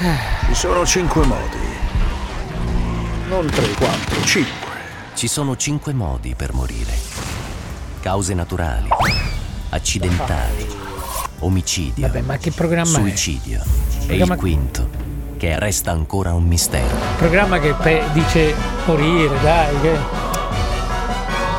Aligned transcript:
Ci 0.00 0.54
sono 0.54 0.86
cinque 0.86 1.26
modi. 1.26 1.58
Non 3.28 3.46
tre, 3.46 3.66
quattro, 3.72 4.22
cinque. 4.22 4.68
Ci 5.14 5.26
sono 5.26 5.56
cinque 5.56 5.92
modi 5.92 6.34
per 6.36 6.52
morire. 6.52 6.92
Cause 8.00 8.32
naturali, 8.34 8.88
accidentali, 9.70 10.68
omicidio, 11.40 12.06
Vabbè, 12.06 12.20
ma 12.20 12.36
che 12.36 12.52
programma 12.52 12.98
è? 12.98 13.00
suicidio. 13.00 13.60
E 14.02 14.06
Programma- 14.06 14.34
il 14.34 14.40
quinto, 14.40 14.88
che 15.36 15.58
resta 15.58 15.90
ancora 15.90 16.32
un 16.32 16.44
mistero. 16.46 16.94
Programma 17.16 17.58
che 17.58 17.72
pe- 17.74 18.04
dice 18.12 18.54
morire, 18.86 19.40
dai. 19.40 19.80
Che... 19.80 19.98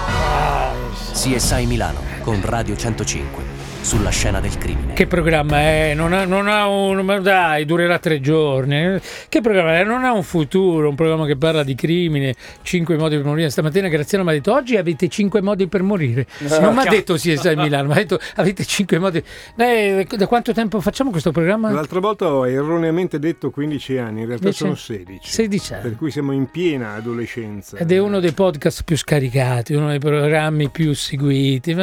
Dai. 0.07 1.37
CSI 1.37 1.65
Milano 1.65 1.99
con 2.23 2.39
Radio 2.41 2.77
105 2.77 3.48
sulla 3.81 4.09
scena 4.09 4.39
del 4.39 4.57
crimine. 4.57 4.93
Che 4.93 5.07
programma 5.07 5.57
è? 5.59 5.93
Non 5.95 6.13
ha, 6.13 6.25
non 6.25 6.47
ha 6.47 6.67
un. 6.67 6.99
Ma 6.99 7.19
dai, 7.19 7.65
durerà 7.65 7.97
tre 7.97 8.19
giorni. 8.19 8.99
Che 9.27 9.41
programma 9.41 9.79
è? 9.79 9.83
Non 9.83 10.03
ha 10.03 10.11
un 10.11 10.23
futuro, 10.23 10.89
un 10.89 10.95
programma 10.95 11.25
che 11.25 11.35
parla 11.37 11.63
di 11.63 11.73
crimine, 11.75 12.35
cinque 12.61 12.97
modi 12.97 13.15
per 13.15 13.25
morire. 13.25 13.49
Stamattina 13.49 13.87
Graziano 13.87 14.23
mi 14.23 14.29
ha 14.29 14.33
detto: 14.33 14.53
Oggi 14.53 14.77
avete 14.77 15.07
cinque 15.07 15.41
modi 15.41 15.67
per 15.67 15.81
morire. 15.81 16.27
Non 16.59 16.75
mi 16.75 16.85
ha 16.85 16.89
detto 16.89 17.17
sì, 17.17 17.35
sai 17.35 17.55
Milano, 17.55 17.87
mi 17.87 17.93
ha 17.93 17.97
detto 17.97 18.19
avete 18.35 18.63
cinque 18.63 18.99
modi. 18.99 19.23
Eh, 19.55 20.05
da 20.07 20.27
quanto 20.27 20.53
tempo 20.53 20.79
facciamo 20.81 21.09
questo 21.09 21.31
programma? 21.31 21.71
L'altra 21.71 21.99
volta 21.99 22.31
ho 22.31 22.47
erroneamente 22.47 23.17
detto 23.17 23.49
15 23.49 23.97
anni, 23.97 24.21
in 24.21 24.27
realtà 24.27 24.45
Invece- 24.45 24.63
sono 24.63 24.75
16. 24.75 25.19
16 25.23 25.73
anni. 25.73 25.81
Per 25.81 25.95
cui 25.95 26.11
siamo 26.11 26.31
in 26.31 26.49
piena 26.51 26.93
adolescenza. 26.93 27.77
Ed 27.77 27.91
è 27.91 27.97
uno 27.97 28.19
dei 28.19 28.33
podcast 28.33 28.83
più 28.83 28.97
scaricati, 28.97 29.73
uno 29.73 29.89
dei 29.89 29.99
programmi 29.99 30.69
più 30.69 30.93
seguiti. 30.93 31.75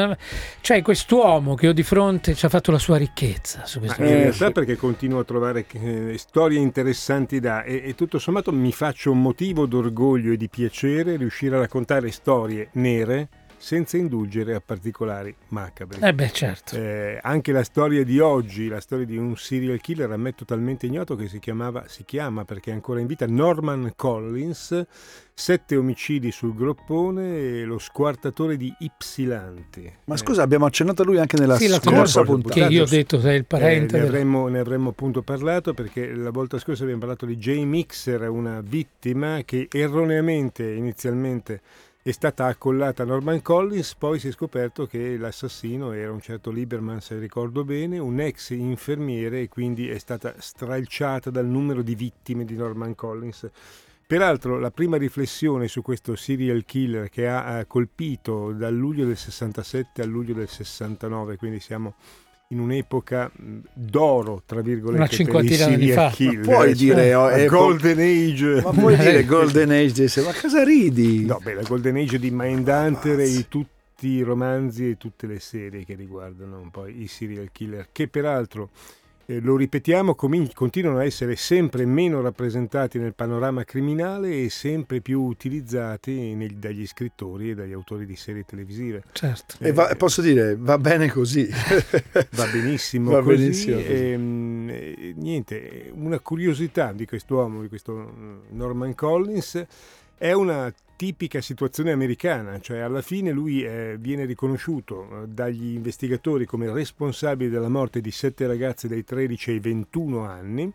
Cioè, 0.60 0.82
quest'uomo 0.82 1.54
che 1.54 1.68
ho 1.68 1.72
di 1.72 1.82
fronte 1.82 1.94
ci 2.34 2.44
ha 2.44 2.48
fatto 2.50 2.70
la 2.70 2.78
sua 2.78 2.98
ricchezza 2.98 3.64
su 3.64 3.78
questo 3.78 4.00
in 4.00 4.06
programma. 4.06 4.30
realtà 4.30 4.50
perché 4.52 4.76
continuo 4.76 5.20
a 5.20 5.24
trovare 5.24 5.64
eh, 5.72 6.18
storie 6.18 6.58
interessanti 6.58 7.40
da 7.40 7.62
e, 7.62 7.82
e 7.86 7.94
tutto 7.94 8.18
sommato 8.18 8.52
mi 8.52 8.70
faccio 8.70 9.10
un 9.12 9.22
motivo 9.22 9.64
d'orgoglio 9.64 10.32
e 10.32 10.36
di 10.36 10.48
piacere 10.48 11.16
riuscire 11.16 11.56
a 11.56 11.60
raccontare 11.60 12.10
storie 12.10 12.68
nere 12.72 13.28
senza 13.58 13.96
indulgere 13.96 14.54
a 14.54 14.62
particolari 14.64 15.34
macabri. 15.48 16.00
Eh 16.00 16.14
beh, 16.14 16.30
certo. 16.30 16.76
Eh, 16.76 17.18
anche 17.22 17.52
la 17.52 17.64
storia 17.64 18.04
di 18.04 18.18
oggi, 18.20 18.68
la 18.68 18.80
storia 18.80 19.04
di 19.06 19.16
un 19.16 19.36
serial 19.36 19.80
killer 19.80 20.10
a 20.10 20.16
me 20.16 20.34
totalmente 20.34 20.86
ignoto 20.86 21.16
che 21.16 21.28
si 21.28 21.38
chiamava, 21.38 21.84
si 21.88 22.04
chiama 22.04 22.44
perché 22.44 22.70
è 22.70 22.74
ancora 22.74 23.00
in 23.00 23.06
vita, 23.06 23.26
Norman 23.26 23.92
Collins, 23.96 24.84
sette 25.38 25.76
omicidi 25.76 26.30
sul 26.30 26.54
groppone 26.54 27.36
e 27.60 27.64
lo 27.64 27.78
squartatore 27.78 28.56
di 28.56 28.72
Ypsilanti. 28.78 29.92
Ma 30.04 30.16
scusa, 30.16 30.42
abbiamo 30.42 30.64
accennato 30.66 31.02
a 31.02 31.04
lui 31.04 31.18
anche 31.18 31.36
nella 31.38 31.56
Sì, 31.56 31.66
la 31.68 31.80
scorsa 31.80 32.22
puntata. 32.22 32.54
che 32.66 32.72
io 32.72 32.84
ho 32.84 32.86
detto 32.86 33.20
sei 33.20 33.34
il 33.36 33.40
Eh, 33.40 33.44
parente 33.44 33.96
ne, 33.96 34.02
del- 34.02 34.08
avremmo, 34.10 34.48
ne 34.48 34.58
avremmo 34.58 34.90
appunto 34.90 35.22
parlato 35.22 35.74
perché 35.74 36.14
la 36.14 36.30
volta 36.30 36.58
scorsa 36.58 36.82
abbiamo 36.82 37.00
parlato 37.00 37.26
di 37.26 37.36
Jay 37.36 37.64
Mixer, 37.64 38.28
una 38.30 38.60
vittima 38.62 39.42
che 39.44 39.68
erroneamente 39.70 40.70
inizialmente 40.70 41.60
è 42.06 42.12
stata 42.12 42.46
accollata 42.46 43.02
a 43.02 43.06
Norman 43.06 43.42
Collins, 43.42 43.96
poi 43.96 44.20
si 44.20 44.28
è 44.28 44.30
scoperto 44.30 44.86
che 44.86 45.16
l'assassino 45.16 45.90
era 45.90 46.12
un 46.12 46.20
certo 46.20 46.52
Lieberman, 46.52 47.00
se 47.00 47.18
ricordo 47.18 47.64
bene, 47.64 47.98
un 47.98 48.20
ex 48.20 48.50
infermiere 48.50 49.40
e 49.40 49.48
quindi 49.48 49.88
è 49.88 49.98
stata 49.98 50.36
stralciata 50.38 51.30
dal 51.30 51.46
numero 51.46 51.82
di 51.82 51.96
vittime 51.96 52.44
di 52.44 52.54
Norman 52.54 52.94
Collins. 52.94 53.50
Peraltro 54.06 54.60
la 54.60 54.70
prima 54.70 54.96
riflessione 54.98 55.66
su 55.66 55.82
questo 55.82 56.14
serial 56.14 56.64
killer 56.64 57.08
che 57.08 57.26
ha 57.26 57.58
eh, 57.58 57.66
colpito 57.66 58.52
dal 58.52 58.72
luglio 58.72 59.04
del 59.04 59.16
67 59.16 60.00
al 60.00 60.08
luglio 60.08 60.34
del 60.34 60.48
69, 60.48 61.36
quindi 61.36 61.58
siamo 61.58 61.96
in 62.48 62.60
un'epoca 62.60 63.30
mh, 63.34 63.58
d'oro, 63.72 64.42
tra 64.46 64.60
virgolette, 64.60 64.98
Una 64.98 65.08
cinquantina 65.08 65.66
di 65.66 65.72
serial 65.72 65.94
fa. 66.10 66.14
killer. 66.14 66.46
Ma 66.46 66.52
puoi 66.54 66.70
eh, 66.70 66.74
dire, 66.74 67.14
oh, 67.14 67.28
la 67.28 67.36
è 67.36 67.46
po- 67.46 67.56
Golden 67.56 67.98
Age. 67.98 68.62
Ma 68.62 68.70
puoi 68.70 68.96
dire 68.98 69.24
Golden 69.24 69.70
Age? 69.70 70.22
Ma 70.22 70.32
cosa 70.40 70.62
ridi? 70.62 71.24
No, 71.24 71.40
beh, 71.42 71.54
la 71.54 71.62
Golden 71.62 71.96
Age 71.96 72.18
di 72.18 72.30
Mindhunter 72.32 73.18
e 73.20 73.28
di 73.30 73.46
tutti 73.48 74.08
i 74.08 74.22
romanzi 74.22 74.90
e 74.90 74.96
tutte 74.96 75.26
le 75.26 75.40
serie 75.40 75.84
che 75.84 75.94
riguardano 75.94 76.60
un 76.60 76.70
po' 76.70 76.86
i 76.86 77.06
serial 77.08 77.48
killer, 77.50 77.88
che 77.90 78.06
peraltro, 78.08 78.70
eh, 79.26 79.40
lo 79.40 79.56
ripetiamo, 79.56 80.14
comin- 80.14 80.52
continuano 80.54 80.98
a 80.98 81.04
essere 81.04 81.36
sempre 81.36 81.84
meno 81.84 82.20
rappresentati 82.20 82.98
nel 82.98 83.14
panorama 83.14 83.64
criminale 83.64 84.42
e 84.44 84.50
sempre 84.50 85.00
più 85.00 85.22
utilizzati 85.22 86.34
nel- 86.34 86.54
dagli 86.56 86.86
scrittori 86.86 87.50
e 87.50 87.54
dagli 87.54 87.72
autori 87.72 88.06
di 88.06 88.16
serie 88.16 88.44
televisive. 88.44 89.02
Certo. 89.12 89.56
E 89.58 89.72
va- 89.72 89.94
posso 89.96 90.22
dire, 90.22 90.56
va 90.58 90.78
bene 90.78 91.08
così. 91.10 91.48
Va 92.32 92.46
benissimo 92.52 93.10
Va 93.12 93.22
così. 93.22 93.36
benissimo 93.36 93.76
così. 93.76 93.86
ehm, 93.92 94.68
eh, 94.70 95.14
niente, 95.16 95.90
una 95.94 96.18
curiosità 96.20 96.92
di 96.92 97.06
quest'uomo, 97.06 97.62
di 97.62 97.68
questo 97.68 97.92
mm, 97.94 98.36
Norman 98.50 98.94
Collins, 98.94 99.64
è 100.18 100.32
una 100.32 100.72
tipica 100.96 101.42
situazione 101.42 101.92
americana, 101.92 102.58
cioè 102.58 102.78
alla 102.78 103.02
fine 103.02 103.30
lui 103.30 103.62
eh, 103.62 103.96
viene 104.00 104.24
riconosciuto 104.24 105.24
eh, 105.24 105.28
dagli 105.28 105.74
investigatori 105.74 106.46
come 106.46 106.72
responsabile 106.72 107.50
della 107.50 107.68
morte 107.68 108.00
di 108.00 108.10
sette 108.10 108.46
ragazze 108.46 108.88
dai 108.88 109.04
13 109.04 109.50
ai 109.50 109.60
21 109.60 110.24
anni, 110.24 110.72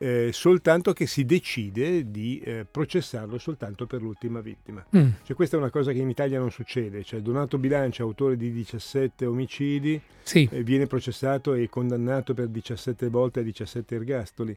eh, 0.00 0.30
soltanto 0.32 0.92
che 0.92 1.06
si 1.06 1.24
decide 1.24 2.10
di 2.10 2.40
eh, 2.40 2.66
processarlo 2.68 3.38
soltanto 3.38 3.86
per 3.86 4.02
l'ultima 4.02 4.40
vittima. 4.40 4.84
Mm. 4.96 5.08
Cioè, 5.22 5.36
questa 5.36 5.56
è 5.56 5.60
una 5.60 5.70
cosa 5.70 5.92
che 5.92 5.98
in 5.98 6.08
Italia 6.08 6.40
non 6.40 6.50
succede, 6.50 7.04
cioè 7.04 7.20
Donato 7.20 7.58
Bilancia, 7.58 8.02
autore 8.02 8.36
di 8.36 8.52
17 8.52 9.24
omicidi, 9.24 10.00
Sì, 10.22 10.48
viene 10.62 10.86
processato 10.86 11.54
e 11.54 11.68
condannato 11.68 12.34
per 12.34 12.48
17 12.48 13.08
volte 13.08 13.40
a 13.40 13.42
17 13.44 13.94
ergastoli. 13.94 14.56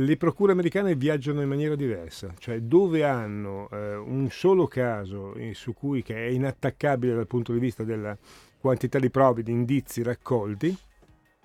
Le 0.00 0.16
procure 0.16 0.52
americane 0.52 0.94
viaggiano 0.94 1.42
in 1.42 1.48
maniera 1.48 1.74
diversa, 1.74 2.32
cioè 2.38 2.60
dove 2.60 3.02
hanno 3.02 3.68
eh, 3.72 3.96
un 3.96 4.28
solo 4.30 4.68
caso 4.68 5.34
eh, 5.34 5.54
su 5.54 5.74
cui 5.74 6.04
che 6.04 6.14
è 6.14 6.28
inattaccabile 6.28 7.16
dal 7.16 7.26
punto 7.26 7.52
di 7.52 7.58
vista 7.58 7.82
della 7.82 8.16
quantità 8.60 9.00
di 9.00 9.10
prove, 9.10 9.42
di 9.42 9.50
indizi 9.50 10.04
raccolti, 10.04 10.72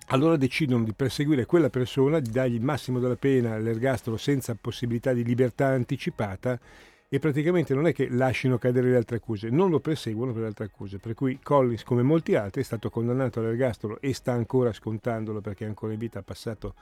allora 0.08 0.36
decidono 0.36 0.84
di 0.84 0.92
perseguire 0.92 1.46
quella 1.46 1.68
persona, 1.68 2.20
di 2.20 2.30
dargli 2.30 2.54
il 2.54 2.62
massimo 2.62 3.00
della 3.00 3.16
pena, 3.16 3.58
l'ergastolo 3.58 4.16
senza 4.16 4.54
possibilità 4.54 5.12
di 5.12 5.24
libertà 5.24 5.66
anticipata 5.66 6.56
e 7.08 7.18
praticamente 7.18 7.74
non 7.74 7.88
è 7.88 7.92
che 7.92 8.08
lasciano 8.08 8.56
cadere 8.58 8.88
le 8.88 8.96
altre 8.96 9.16
accuse, 9.16 9.50
non 9.50 9.68
lo 9.68 9.80
perseguono 9.80 10.30
per 10.30 10.42
le 10.42 10.46
altre 10.46 10.66
accuse, 10.66 10.98
per 10.98 11.14
cui 11.14 11.40
Collins 11.42 11.82
come 11.82 12.02
molti 12.02 12.36
altri 12.36 12.60
è 12.60 12.64
stato 12.64 12.88
condannato 12.88 13.40
all'ergastolo 13.40 14.00
e 14.00 14.14
sta 14.14 14.30
ancora 14.30 14.72
scontandolo 14.72 15.40
perché 15.40 15.64
ancora 15.64 15.92
in 15.92 15.98
vita, 15.98 16.20
ha 16.20 16.22
passato 16.22 16.74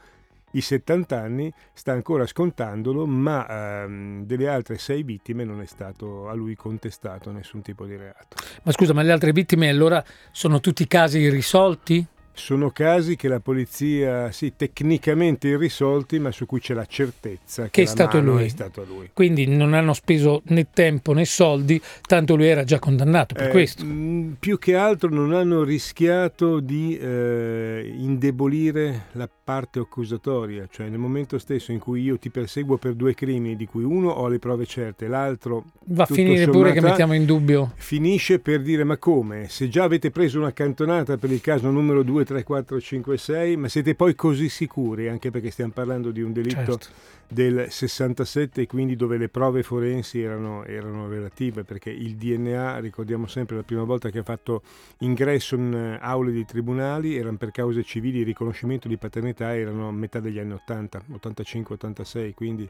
i 0.52 0.60
70 0.60 1.18
anni, 1.18 1.52
sta 1.72 1.92
ancora 1.92 2.26
scontandolo, 2.26 3.06
ma 3.06 3.82
ehm, 3.84 4.24
delle 4.24 4.48
altre 4.48 4.78
sei 4.78 5.02
vittime 5.02 5.44
non 5.44 5.60
è 5.60 5.66
stato 5.66 6.28
a 6.28 6.34
lui 6.34 6.54
contestato 6.54 7.30
nessun 7.30 7.62
tipo 7.62 7.84
di 7.86 7.96
reato. 7.96 8.36
ma 8.62 8.72
scusa, 8.72 8.92
ma 8.92 9.02
le 9.02 9.12
altre 9.12 9.32
vittime 9.32 9.68
allora 9.68 10.02
sono 10.30 10.60
tutti 10.60 10.86
casi 10.86 11.18
irrisolti? 11.18 12.06
Sono 12.34 12.70
casi 12.70 13.14
che 13.14 13.28
la 13.28 13.40
polizia, 13.40 14.32
sì, 14.32 14.54
tecnicamente 14.56 15.48
irrisolti, 15.48 16.18
ma 16.18 16.30
su 16.32 16.46
cui 16.46 16.60
c'è 16.60 16.72
la 16.74 16.86
certezza 16.86 17.64
che, 17.64 17.70
Che 17.70 17.82
è 17.82 17.84
stato 17.84 18.20
lui. 18.20 18.44
è 18.44 18.48
stato 18.48 18.84
lui. 18.88 19.10
Quindi 19.12 19.46
non 19.46 19.74
hanno 19.74 19.92
speso 19.92 20.40
né 20.46 20.68
tempo 20.72 21.12
né 21.12 21.24
soldi, 21.26 21.80
tanto 22.06 22.34
lui 22.34 22.46
era 22.46 22.64
già 22.64 22.78
condannato 22.78 23.34
per 23.34 23.48
Eh, 23.48 23.50
questo. 23.50 23.84
mh, 23.84 24.36
più 24.40 24.58
che 24.58 24.74
altro 24.74 25.10
non 25.10 25.32
hanno 25.34 25.62
rischiato 25.62 26.60
di 26.60 26.96
eh, 26.96 27.92
indebolire 27.98 29.06
la 29.12 29.28
parte 29.44 29.80
accusatoria, 29.80 30.66
cioè 30.70 30.88
nel 30.88 30.98
momento 30.98 31.38
stesso 31.38 31.72
in 31.72 31.78
cui 31.80 32.00
io 32.02 32.18
ti 32.18 32.30
perseguo 32.30 32.76
per 32.78 32.94
due 32.94 33.12
crimini, 33.14 33.56
di 33.56 33.66
cui 33.66 33.84
uno 33.84 34.08
ho 34.10 34.28
le 34.28 34.38
prove 34.38 34.64
certe, 34.66 35.06
l'altro 35.08 35.64
Va 35.84 36.04
a 36.04 36.06
finire 36.06 36.46
pure 36.48 36.72
che 36.72 36.80
mettiamo 36.80 37.12
in 37.14 37.24
dubbio. 37.26 37.72
finisce 37.76 38.38
per 38.38 38.62
dire 38.62 38.84
ma 38.84 38.96
come? 38.96 39.48
Se 39.48 39.68
già 39.68 39.82
avete 39.84 40.10
preso 40.10 40.38
una 40.38 40.52
cantonata 40.52 41.16
per 41.18 41.30
il 41.30 41.40
caso 41.40 41.70
numero 41.70 42.02
2, 42.22 42.24
3, 42.24 42.42
4, 42.44 42.80
5, 42.80 43.16
6, 43.18 43.56
ma 43.56 43.68
siete 43.68 43.94
poi 43.94 44.14
così 44.14 44.48
sicuri, 44.48 45.08
anche 45.08 45.30
perché 45.30 45.50
stiamo 45.50 45.72
parlando 45.72 46.10
di 46.10 46.22
un 46.22 46.32
delitto 46.32 46.78
Certo. 46.78 46.86
del 47.28 47.66
67 47.68 48.66
quindi 48.66 48.94
dove 48.94 49.16
le 49.16 49.28
prove 49.28 49.62
forensi 49.62 50.20
erano, 50.20 50.64
erano 50.64 51.08
relative 51.08 51.64
perché 51.64 51.90
il 51.90 52.16
DNA 52.16 52.78
ricordiamo 52.78 53.26
sempre 53.26 53.56
la 53.56 53.62
prima 53.62 53.84
volta 53.84 54.10
che 54.10 54.18
ha 54.18 54.22
fatto 54.22 54.62
ingresso 54.98 55.56
in 55.56 55.74
eh, 55.74 55.98
aule 56.00 56.30
di 56.30 56.44
tribunali 56.44 57.16
erano 57.16 57.38
per 57.38 57.50
cause 57.50 57.82
civili 57.84 58.18
il 58.18 58.26
riconoscimento 58.26 58.86
di 58.86 58.98
paternità 58.98 59.56
erano 59.56 59.88
a 59.88 59.92
metà 59.92 60.20
degli 60.20 60.38
anni 60.38 60.52
80 60.52 61.02
85-86 61.10 62.34
quindi 62.34 62.68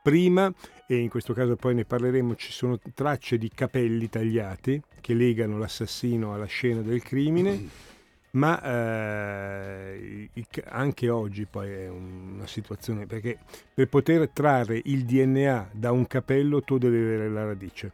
prima 0.00 0.52
e 0.86 0.96
in 0.96 1.08
questo 1.08 1.32
caso 1.32 1.56
poi 1.56 1.74
ne 1.74 1.84
parleremo 1.84 2.36
ci 2.36 2.52
sono 2.52 2.78
tracce 2.94 3.36
di 3.36 3.50
capelli 3.52 4.08
tagliati 4.08 4.80
che 5.00 5.14
legano 5.14 5.58
l'assassino 5.58 6.34
alla 6.34 6.46
scena 6.46 6.82
del 6.82 7.02
crimine 7.02 7.92
ma 8.34 8.60
eh, 8.62 10.30
anche 10.66 11.08
oggi 11.08 11.46
poi 11.46 11.70
è 11.70 11.88
una 11.88 12.46
situazione 12.46 13.06
perché 13.06 13.38
per 13.72 13.88
poter 13.88 14.28
trarre 14.30 14.80
il 14.84 15.04
DNA 15.04 15.70
da 15.72 15.92
un 15.92 16.06
capello 16.06 16.62
tu 16.62 16.78
devi 16.78 16.96
avere 16.96 17.28
la 17.28 17.44
radice 17.44 17.92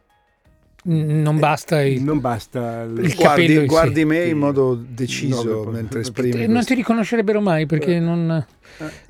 non 0.83 1.37
basta 1.37 1.81
il, 1.83 2.01
non 2.01 2.19
basta 2.19 2.81
il 2.83 2.93
Guardi, 2.93 3.15
capello 3.15 3.65
guardi 3.65 3.99
sé. 3.99 4.05
me 4.05 4.17
in 4.23 4.27
Sì. 4.29 4.33
modo 4.33 4.75
deciso 4.75 5.63
No, 5.65 5.71
mentre 5.71 5.99
esprimi. 5.99 6.43
Eh, 6.43 6.47
non 6.47 6.63
ti 6.65 6.73
riconoscerebbero 6.73 7.39
mai 7.39 7.67
perché 7.67 7.99
non, 7.99 8.25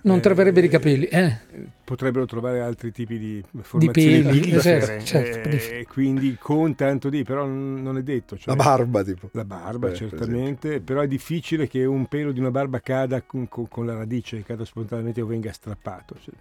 non 0.01 0.17
Eh, 0.17 0.19
troverebbero 0.19 0.65
i 0.65 0.69
capelli. 0.69 1.05
Eh. 1.05 1.37
potrebbero 1.85 2.25
trovare 2.25 2.61
altri 2.61 2.91
tipi 2.91 3.17
di 3.19 3.43
formazioni 3.61 4.21
peli, 4.21 4.39
pizzere, 4.41 4.99
certo, 5.03 5.05
certo. 5.05 5.49
eh, 5.49 5.85
quindi 5.89 6.37
con 6.39 6.73
tanto 6.75 7.09
di 7.09 7.23
però 7.23 7.45
non 7.45 7.81
non 7.81 7.97
è 7.97 8.01
detto 8.03 8.37
cioè, 8.37 8.55
La 8.55 8.61
barba, 8.63 9.03
tipo. 9.03 9.29
la 9.33 9.43
barba 9.45 9.87
Eh, 9.87 9.89
per 9.91 9.97
certamente 9.99 10.79
però 10.81 11.01
è 11.01 11.07
difficile 11.07 11.67
che 11.67 11.83
un 11.85 12.05
pelo 12.07 12.31
di 12.31 12.39
una 12.39 12.51
barba 12.51 12.79
cada 12.79 13.21
con, 13.21 13.47
con- 13.49 13.67
con 13.67 13.85
la 13.85 13.93
radice 13.95 14.41
cada 14.43 14.63
spontaneamente 14.65 15.21
o 15.21 15.25
venga 15.25 15.51
strappato 15.51 16.15
cioè. 16.23 16.33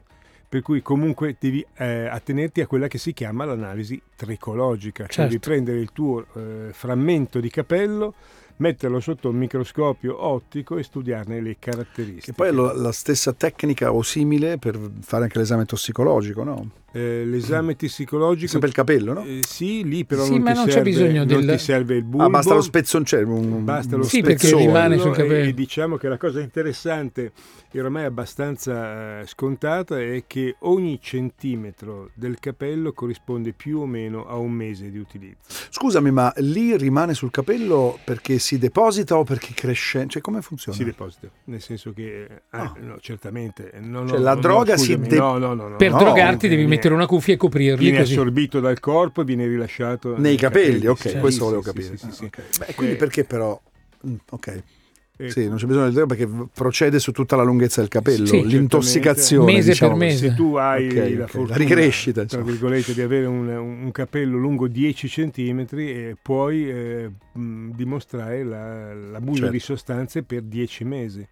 Per 0.50 0.62
cui 0.62 0.82
comunque 0.82 1.36
devi 1.38 1.64
eh, 1.76 2.06
attenerti 2.06 2.60
a 2.60 2.66
quella 2.66 2.88
che 2.88 2.98
si 2.98 3.12
chiama 3.12 3.44
l'analisi 3.44 4.02
tricologica 4.16 5.04
cioè 5.04 5.12
Certo. 5.12 5.30
di 5.30 5.38
prendere 5.38 5.78
il 5.78 5.90
tuo 5.92 6.26
eh, 6.34 6.70
frammento 6.72 7.38
di 7.38 7.48
capello 7.50 8.14
metterlo 8.56 8.98
sotto 9.00 9.28
un 9.30 9.36
microscopio 9.36 10.22
ottico 10.22 10.76
e 10.76 10.82
studiarne 10.82 11.40
le 11.40 11.56
caratteristiche 11.58 12.26
Che 12.26 12.32
poi 12.34 12.48
è 12.48 12.52
lo- 12.52 12.74
la 12.74 12.92
stessa 12.92 13.32
tecnica 13.32 13.92
o 13.92 14.02
simile 14.02 14.58
per 14.58 14.78
fare 15.00 15.22
anche 15.22 15.38
l'esame 15.38 15.64
tossicologico, 15.64 16.42
no? 16.44 16.70
Eh, 16.92 17.24
l'esame 17.24 17.76
tossicologico 17.76 18.48
Sempre 18.50 18.68
il 18.68 18.74
capello, 18.74 19.12
no? 19.12 19.22
Eh, 19.24 19.40
sì, 19.46 19.84
lì 19.84 20.04
però 20.04 20.24
Sì, 20.24 20.32
non, 20.32 20.40
ma 20.42 20.50
ti 20.50 20.56
non 20.56 20.64
c'è 20.66 20.72
serve, 20.72 20.90
bisogno 20.90 21.24
non 21.24 21.26
del- 21.26 21.56
ti 21.56 21.58
serve 21.62 21.94
il 21.96 22.02
bulbo. 22.02 22.24
Ah, 22.24 22.28
basta 22.30 22.54
lo 22.54 22.60
spezzoncello. 22.62 23.32
Un, 23.32 23.64
Basta 23.64 23.96
lo 23.96 24.02
Sì, 24.02 24.22
perché 24.22 24.54
rimane 24.56 24.98
sul 24.98 25.10
e- 25.12 25.14
capello. 25.16 25.48
E, 25.48 25.54
diciamo 25.54 25.96
che 25.96 26.08
la 26.08 26.16
cosa 26.18 26.40
interessante 26.40 27.30
e 27.70 27.80
ormai 27.80 28.04
abbastanza 28.04 29.20
eh, 29.20 29.26
scontata 29.26 30.00
è 30.00 30.24
che 30.26 30.56
ogni 30.60 30.98
centimetro 31.00 32.10
del 32.14 32.38
capello 32.40 32.92
corrisponde 32.92 33.52
più 33.52 33.78
o 33.80 33.86
meno 33.86 34.26
a 34.26 34.36
un 34.36 34.50
mese 34.50 34.90
di 34.90 34.98
utilizzo. 34.98 35.38
Scusami, 35.70 36.10
ma 36.10 36.32
lì 36.38 36.76
rimane 36.76 37.14
sul 37.14 37.30
capello 37.30 37.98
perché 38.04 38.38
si 38.40 38.58
deposita 38.58 39.16
o 39.16 39.22
perché 39.24 39.52
cresce? 39.54 40.06
Cioè, 40.08 40.20
come 40.20 40.42
funziona? 40.42 40.76
Si 40.76 40.84
deposita, 40.84 41.28
nel 41.44 41.60
senso 41.60 41.92
che 41.92 42.22
eh, 42.24 42.42
ah, 42.50 42.62
Ah. 42.62 42.74
no, 42.80 42.98
certamente 43.00 43.70
no, 43.80 44.06
Cioè, 44.08 44.18
no, 44.18 44.22
la 44.24 44.34
no, 44.34 44.40
droga 44.40 44.72
no, 44.72 44.78
si 44.78 44.86
scusami, 44.92 45.08
de- 45.08 45.16
no, 45.16 45.38
no, 45.38 45.54
no, 45.54 45.68
no, 45.68 45.76
Per 45.76 45.90
no, 45.92 45.98
drogarti 45.98 46.48
devi 46.48 46.56
viene- 46.56 46.68
mettere 46.80 46.94
una 46.94 47.06
cuffia 47.06 47.34
e 47.34 47.36
coprirli 47.36 47.84
viene 47.84 47.98
così. 47.98 48.14
assorbito 48.14 48.60
dal 48.60 48.80
corpo 48.80 49.20
e 49.20 49.24
viene 49.24 49.46
rilasciato 49.46 50.16
Nei 50.18 50.36
capelli, 50.36 50.86
ok, 50.86 51.08
Sì, 51.10 51.18
questo 51.18 51.30
sì, 51.30 51.38
volevo 51.40 51.62
capire. 51.62 51.96
sì, 51.96 52.06
sì, 52.06 52.12
sì. 52.12 52.24
Ah, 52.24 52.26
ok. 52.26 52.58
Beh, 52.66 52.74
quindi 52.74 52.94
Eh, 52.94 52.98
perché 52.98 53.24
però... 53.24 53.60
Mm, 54.06 54.14
Ok, 54.30 54.62
eh, 55.18 55.28
sì, 55.30 55.46
non 55.48 55.58
c'è 55.58 55.66
bisogno 55.66 55.84
del 55.84 55.92
dedo 55.92 56.06
perché 56.06 56.26
procede 56.54 56.98
su 56.98 57.12
tutta 57.12 57.36
la 57.36 57.42
lunghezza 57.42 57.80
del 57.80 57.90
capello, 57.90 58.24
Sì, 58.24 58.46
l'intossicazione. 58.46 59.52
Mese 59.52 59.70
diciamo 59.72 59.90
per 59.98 60.06
mese. 60.06 60.28
se 60.30 60.34
tu 60.34 60.54
hai 60.56 60.86
Ok, 60.86 60.94
la 60.94 61.00
ok, 61.02 61.16
la 61.18 61.26
fortuna, 61.26 61.56
ricrescita, 61.56 62.24
tra 62.24 62.40
virgolette, 62.42 62.94
di 62.94 63.02
avere 63.02 63.26
un, 63.26 63.46
un 63.48 63.90
capello 63.92 64.38
lungo 64.38 64.66
10 64.66 65.08
cm, 65.08 65.66
eh, 65.72 66.16
puoi 66.20 66.70
eh, 66.70 67.10
mh, 67.34 67.70
dimostrare 67.74 68.42
la- 68.44 68.94
l'abuso 68.94 69.40
Certo. 69.40 69.52
di 69.52 69.58
sostanze 69.60 70.22
per 70.22 70.40
10 70.42 70.84
mesi. 70.84 71.26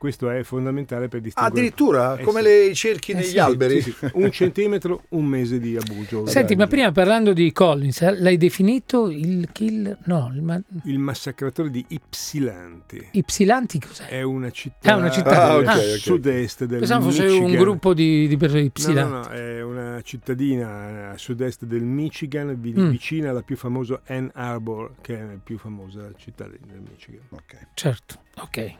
Questo 0.00 0.30
è 0.30 0.42
fondamentale 0.44 1.08
per 1.08 1.20
distinguere. 1.20 1.54
Addirittura, 1.58 2.16
Eh, 2.16 2.22
come 2.22 2.40
sì. 2.40 2.46
le 2.46 2.64
i 2.68 2.74
cerchi 2.74 3.10
Eh, 3.12 3.16
negli 3.16 3.24
sì, 3.26 3.38
alberi. 3.38 3.82
Sì, 3.82 3.92
sì. 3.92 4.08
Un 4.14 4.30
centimetro, 4.32 5.02
un 5.10 5.26
mese 5.26 5.60
di 5.60 5.76
abuso. 5.76 6.24
Senti, 6.24 6.56
ma 6.56 6.66
prima 6.66 6.90
parlando 6.90 7.34
di 7.34 7.52
Collins, 7.52 8.00
eh, 8.00 8.18
l'hai 8.18 8.38
definito 8.38 9.10
il 9.10 9.50
killer? 9.52 9.98
No, 10.04 10.32
il 10.34 10.40
ma- 10.40 10.58
Il 10.84 10.98
massacratore 10.98 11.68
di 11.68 11.84
Ypsilanti. 11.88 13.08
Ypsilanti 13.12 13.78
cos'è? 13.78 14.06
È 14.06 14.22
una 14.22 14.50
città, 14.50 14.94
Ah, 14.94 14.96
una 14.96 15.10
città. 15.10 15.48
Ah, 15.50 15.58
del 15.58 15.68
ok. 15.68 15.98
sud-est 15.98 16.64
del 16.64 16.78
Pensavo 16.78 17.04
fosse 17.10 17.26
un 17.26 17.32
Michigan. 17.40 17.60
gruppo 17.62 17.92
di, 17.92 18.26
di 18.26 18.36
persone 18.38 18.60
No, 18.62 18.66
Ypsilanti. 18.68 19.10
no, 19.12 19.18
no, 19.18 19.28
è 19.28 19.62
una 19.62 20.00
cittadina 20.00 21.10
a 21.10 21.18
sud-est 21.18 21.64
del 21.66 21.82
Michigan, 21.82 22.58
Mm. 22.58 22.88
vicina 22.88 23.28
alla 23.28 23.42
più 23.42 23.56
famosa 23.58 24.00
Ann 24.06 24.28
Arbor, 24.32 24.92
che 25.02 25.18
è 25.18 25.20
la 25.22 25.38
più 25.44 25.58
famosa 25.58 26.10
città 26.16 26.44
del 26.44 26.58
del 26.66 26.80
Michigan. 26.88 27.20
Ok. 27.28 27.66
Certo, 27.74 28.14
ok. 28.38 28.74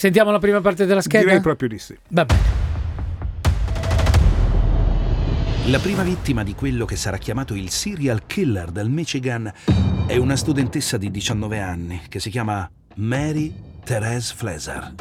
Sentiamo 0.00 0.30
la 0.30 0.38
prima 0.38 0.62
parte 0.62 0.86
della 0.86 1.02
scheda? 1.02 1.24
Direi 1.24 1.42
proprio 1.42 1.68
di 1.68 1.78
sì. 1.78 1.94
Va 2.08 2.24
bene. 2.24 2.40
La 5.66 5.78
prima 5.78 6.02
vittima 6.02 6.42
di 6.42 6.54
quello 6.54 6.86
che 6.86 6.96
sarà 6.96 7.18
chiamato 7.18 7.52
il 7.52 7.68
serial 7.68 8.24
killer 8.24 8.70
del 8.70 8.88
Michigan 8.88 9.52
è 10.06 10.16
una 10.16 10.36
studentessa 10.36 10.96
di 10.96 11.10
19 11.10 11.60
anni 11.60 12.00
che 12.08 12.18
si 12.18 12.30
chiama 12.30 12.66
Mary 12.94 13.54
Therese 13.84 14.34
Fleser. 14.34 14.94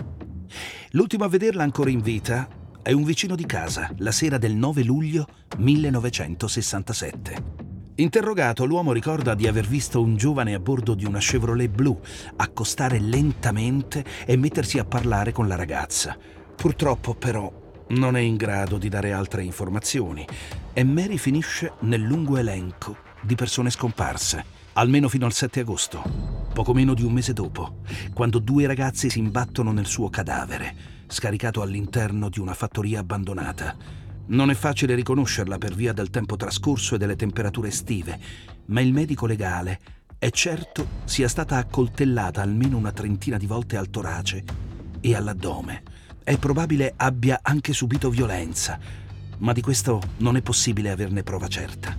L'ultimo 0.90 1.24
a 1.24 1.30
vederla 1.30 1.63
ancora 1.63 1.92
in 1.92 2.01
vita 2.01 2.50
è 2.81 2.92
un 2.92 3.06
vicino 3.06 3.36
di 3.36 3.46
casa 3.46 3.90
la 4.00 4.12
sera 4.12 4.38
del 4.38 4.54
9 4.54 4.84
luglio 4.84 5.25
1967. 5.60 7.69
Interrogato, 8.00 8.63
l'uomo 8.63 8.94
ricorda 8.94 9.36
di 9.36 9.46
aver 9.46 9.68
visto 9.68 10.01
un 10.01 10.16
giovane 10.16 10.54
a 10.54 10.60
bordo 10.60 10.96
di 10.96 11.04
una 11.04 11.19
Chevrolet 11.19 11.69
blu 11.69 12.00
accostare 12.38 12.98
lentamente 12.98 14.06
e 14.25 14.38
mettersi 14.38 14.80
a 14.80 14.86
parlare 14.86 15.34
con 15.34 15.50
la 15.50 15.56
ragazza. 15.56 16.18
Purtroppo, 16.56 17.13
però, 17.13 17.51
non 17.90 18.16
è 18.16 18.22
in 18.22 18.38
grado 18.38 18.78
di 18.78 18.88
dare 18.88 19.12
altre 19.12 19.44
informazioni 19.44 20.25
e 20.72 20.84
Mary 20.86 21.18
finisce 21.18 21.74
nel 21.80 22.00
lungo 22.00 22.38
elenco 22.38 22.96
di 23.22 23.36
persone 23.36 23.69
scomparse, 23.69 24.46
almeno 24.74 25.10
fino 25.10 25.25
al 25.25 25.34
7 25.34 25.60
agosto, 25.60 26.01
poco 26.54 26.74
meno 26.74 26.94
di 26.94 27.04
un 27.04 27.12
mese 27.12 27.34
dopo, 27.34 27.80
quando 28.13 28.40
due 28.40 28.66
ragazzi 28.66 29.10
si 29.10 29.19
imbattono 29.19 29.74
nel 29.74 29.88
suo 29.88 30.10
cadavere, 30.10 30.74
scaricato 31.06 31.62
all'interno 31.62 32.30
di 32.30 32.40
una 32.40 32.54
fattoria 32.54 33.01
abbandonata. 33.01 33.99
Non 34.30 34.52
è 34.52 34.54
facile 34.54 34.94
riconoscerla 34.94 35.58
per 35.58 35.74
via 35.74 35.92
del 35.92 36.12
tempo 36.12 36.36
trascorso 36.36 36.94
e 36.94 36.98
delle 37.00 37.16
temperature 37.16 37.70
estive, 37.70 38.20
ma 38.66 38.80
il 38.80 38.94
medico 38.94 39.26
legale 39.26 39.80
è 40.20 40.30
certo 40.30 40.88
sia 41.06 41.28
stata 41.28 41.58
accoltellata 41.58 42.40
almeno 42.40 42.78
una 42.78 42.92
trentina 42.92 43.38
di 43.38 43.48
volte 43.48 43.76
al 43.76 43.90
torace 43.90 44.44
e 45.00 45.16
all'addome. 45.16 45.81
È 46.24 46.38
probabile 46.38 46.94
abbia 46.96 47.40
anche 47.42 47.74
subito 47.74 48.12
violenza, 48.12 48.78
ma 49.40 49.52
di 49.52 49.62
questo 49.62 50.00
non 50.18 50.36
è 50.36 50.44
possibile 50.44 50.92
averne 50.92 51.24
prova 51.24 51.48
certa. 51.48 51.98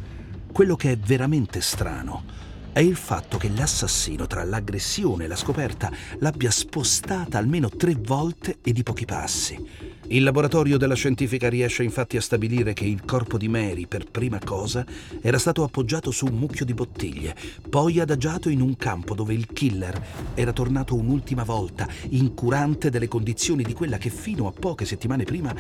Quello 0.52 0.76
che 0.76 0.92
è 0.92 0.96
veramente 0.96 1.60
strano 1.60 2.39
è 2.72 2.80
il 2.80 2.96
fatto 2.96 3.36
che 3.36 3.50
l'assassino 3.50 4.26
tra 4.26 4.44
l'aggressione 4.44 5.24
e 5.24 5.26
la 5.26 5.36
scoperta 5.36 5.90
l'abbia 6.18 6.50
spostata 6.50 7.38
almeno 7.38 7.68
tre 7.68 7.96
volte 7.98 8.58
e 8.62 8.72
di 8.72 8.82
pochi 8.82 9.04
passi. 9.04 9.88
Il 10.12 10.24
laboratorio 10.24 10.76
della 10.76 10.94
scientifica 10.94 11.48
riesce 11.48 11.84
infatti 11.84 12.16
a 12.16 12.20
stabilire 12.20 12.72
che 12.72 12.84
il 12.84 13.04
corpo 13.04 13.38
di 13.38 13.48
Mary, 13.48 13.86
per 13.86 14.10
prima 14.10 14.40
cosa, 14.42 14.84
era 15.20 15.38
stato 15.38 15.62
appoggiato 15.62 16.10
su 16.10 16.26
un 16.26 16.34
mucchio 16.34 16.64
di 16.64 16.74
bottiglie, 16.74 17.36
poi 17.68 18.00
adagiato 18.00 18.48
in 18.48 18.60
un 18.60 18.76
campo 18.76 19.14
dove 19.14 19.34
il 19.34 19.46
killer 19.46 20.32
era 20.34 20.52
tornato 20.52 20.96
un'ultima 20.96 21.44
volta, 21.44 21.86
incurante 22.08 22.90
delle 22.90 23.06
condizioni 23.06 23.62
di 23.62 23.72
quella 23.72 23.98
che 23.98 24.10
fino 24.10 24.48
a 24.48 24.52
poche 24.52 24.84
settimane 24.84 25.22
prima 25.22 25.54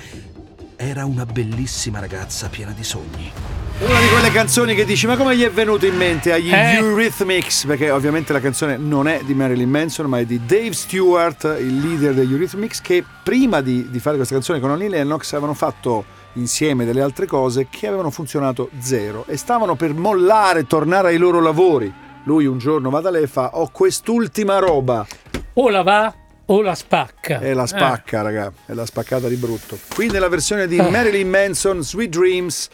era 0.74 1.04
una 1.04 1.26
bellissima 1.26 2.00
ragazza 2.00 2.48
piena 2.48 2.72
di 2.72 2.82
sogni. 2.82 3.59
Una 3.82 3.98
di 3.98 4.08
quelle 4.08 4.30
canzoni 4.30 4.74
che 4.74 4.84
dici, 4.84 5.06
ma 5.06 5.16
come 5.16 5.34
gli 5.36 5.42
è 5.42 5.50
venuto 5.50 5.86
in 5.86 5.96
mente 5.96 6.32
agli 6.32 6.52
Eh. 6.52 6.74
Eurythmics? 6.76 7.64
Perché 7.64 7.90
ovviamente 7.90 8.32
la 8.34 8.40
canzone 8.40 8.76
non 8.76 9.08
è 9.08 9.22
di 9.24 9.32
Marilyn 9.34 9.70
Manson, 9.70 10.06
ma 10.06 10.18
è 10.18 10.26
di 10.26 10.44
Dave 10.44 10.72
Stewart, 10.74 11.56
il 11.58 11.78
leader 11.78 12.12
degli 12.12 12.30
Eurythmics, 12.32 12.82
che 12.82 13.02
prima 13.22 13.62
di, 13.62 13.88
di 13.90 13.98
fare 13.98 14.16
questa 14.16 14.34
canzone 14.34 14.60
con 14.60 14.70
Annie 14.70 14.88
Lennox 14.90 15.32
avevano 15.32 15.54
fatto 15.54 16.04
insieme 16.34 16.84
delle 16.84 17.00
altre 17.00 17.24
cose 17.26 17.68
che 17.70 17.86
avevano 17.86 18.10
funzionato 18.10 18.68
zero 18.80 19.24
e 19.26 19.36
stavano 19.38 19.74
per 19.76 19.94
mollare, 19.94 20.66
tornare 20.66 21.08
ai 21.08 21.16
loro 21.16 21.40
lavori. 21.40 21.92
Lui 22.24 22.44
un 22.44 22.58
giorno 22.58 22.90
va 22.90 23.00
da 23.00 23.10
lei 23.10 23.22
e 23.22 23.28
fa, 23.28 23.50
ho 23.54 23.70
quest'ultima 23.72 24.58
roba. 24.58 25.06
O 25.54 25.68
la 25.70 25.82
va 25.82 26.14
o 26.46 26.60
la 26.62 26.74
spacca. 26.74 27.40
E 27.40 27.54
la 27.54 27.62
Eh. 27.64 27.66
spacca, 27.66 28.20
raga, 28.20 28.52
è 28.66 28.74
la 28.74 28.84
spaccata 28.84 29.26
di 29.26 29.36
brutto. 29.36 29.78
Qui 29.94 30.08
nella 30.08 30.28
versione 30.28 30.66
di 30.66 30.76
Eh. 30.76 30.90
Marilyn 30.90 31.28
Manson, 31.30 31.82
Sweet 31.82 32.10
Dreams, 32.10 32.68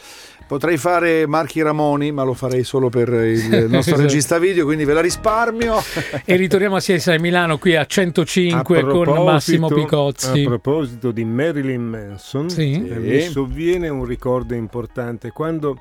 potrei 0.47 0.77
fare 0.77 1.27
Marchi 1.27 1.61
Ramoni, 1.61 2.11
ma 2.11 2.23
lo 2.23 2.33
farei 2.33 2.63
solo 2.63 2.89
per 2.89 3.09
il 3.09 3.47
nostro 3.69 3.77
Esatto. 3.77 4.01
regista 4.01 4.39
video, 4.39 4.65
quindi 4.65 4.85
ve 4.85 4.93
la 4.93 5.01
risparmio. 5.01 5.75
E 6.25 6.35
ritorniamo 6.35 6.75
a 6.75 6.79
CSI 6.79 7.17
Milano 7.19 7.57
qui 7.57 7.75
a 7.75 7.85
105 7.85 8.79
A 8.79 8.83
con 8.83 9.23
Massimo 9.23 9.67
Picozzi. 9.67 10.43
A 10.43 10.47
proposito 10.47 11.11
di 11.11 11.23
Marilyn 11.23 11.83
Manson, 11.83 12.49
Sì. 12.49 12.73
eh, 12.87 12.95
mi 12.99 13.21
sovviene 13.21 13.87
un 13.89 14.05
ricordo 14.05 14.53
importante. 14.55 15.31
Quando 15.31 15.77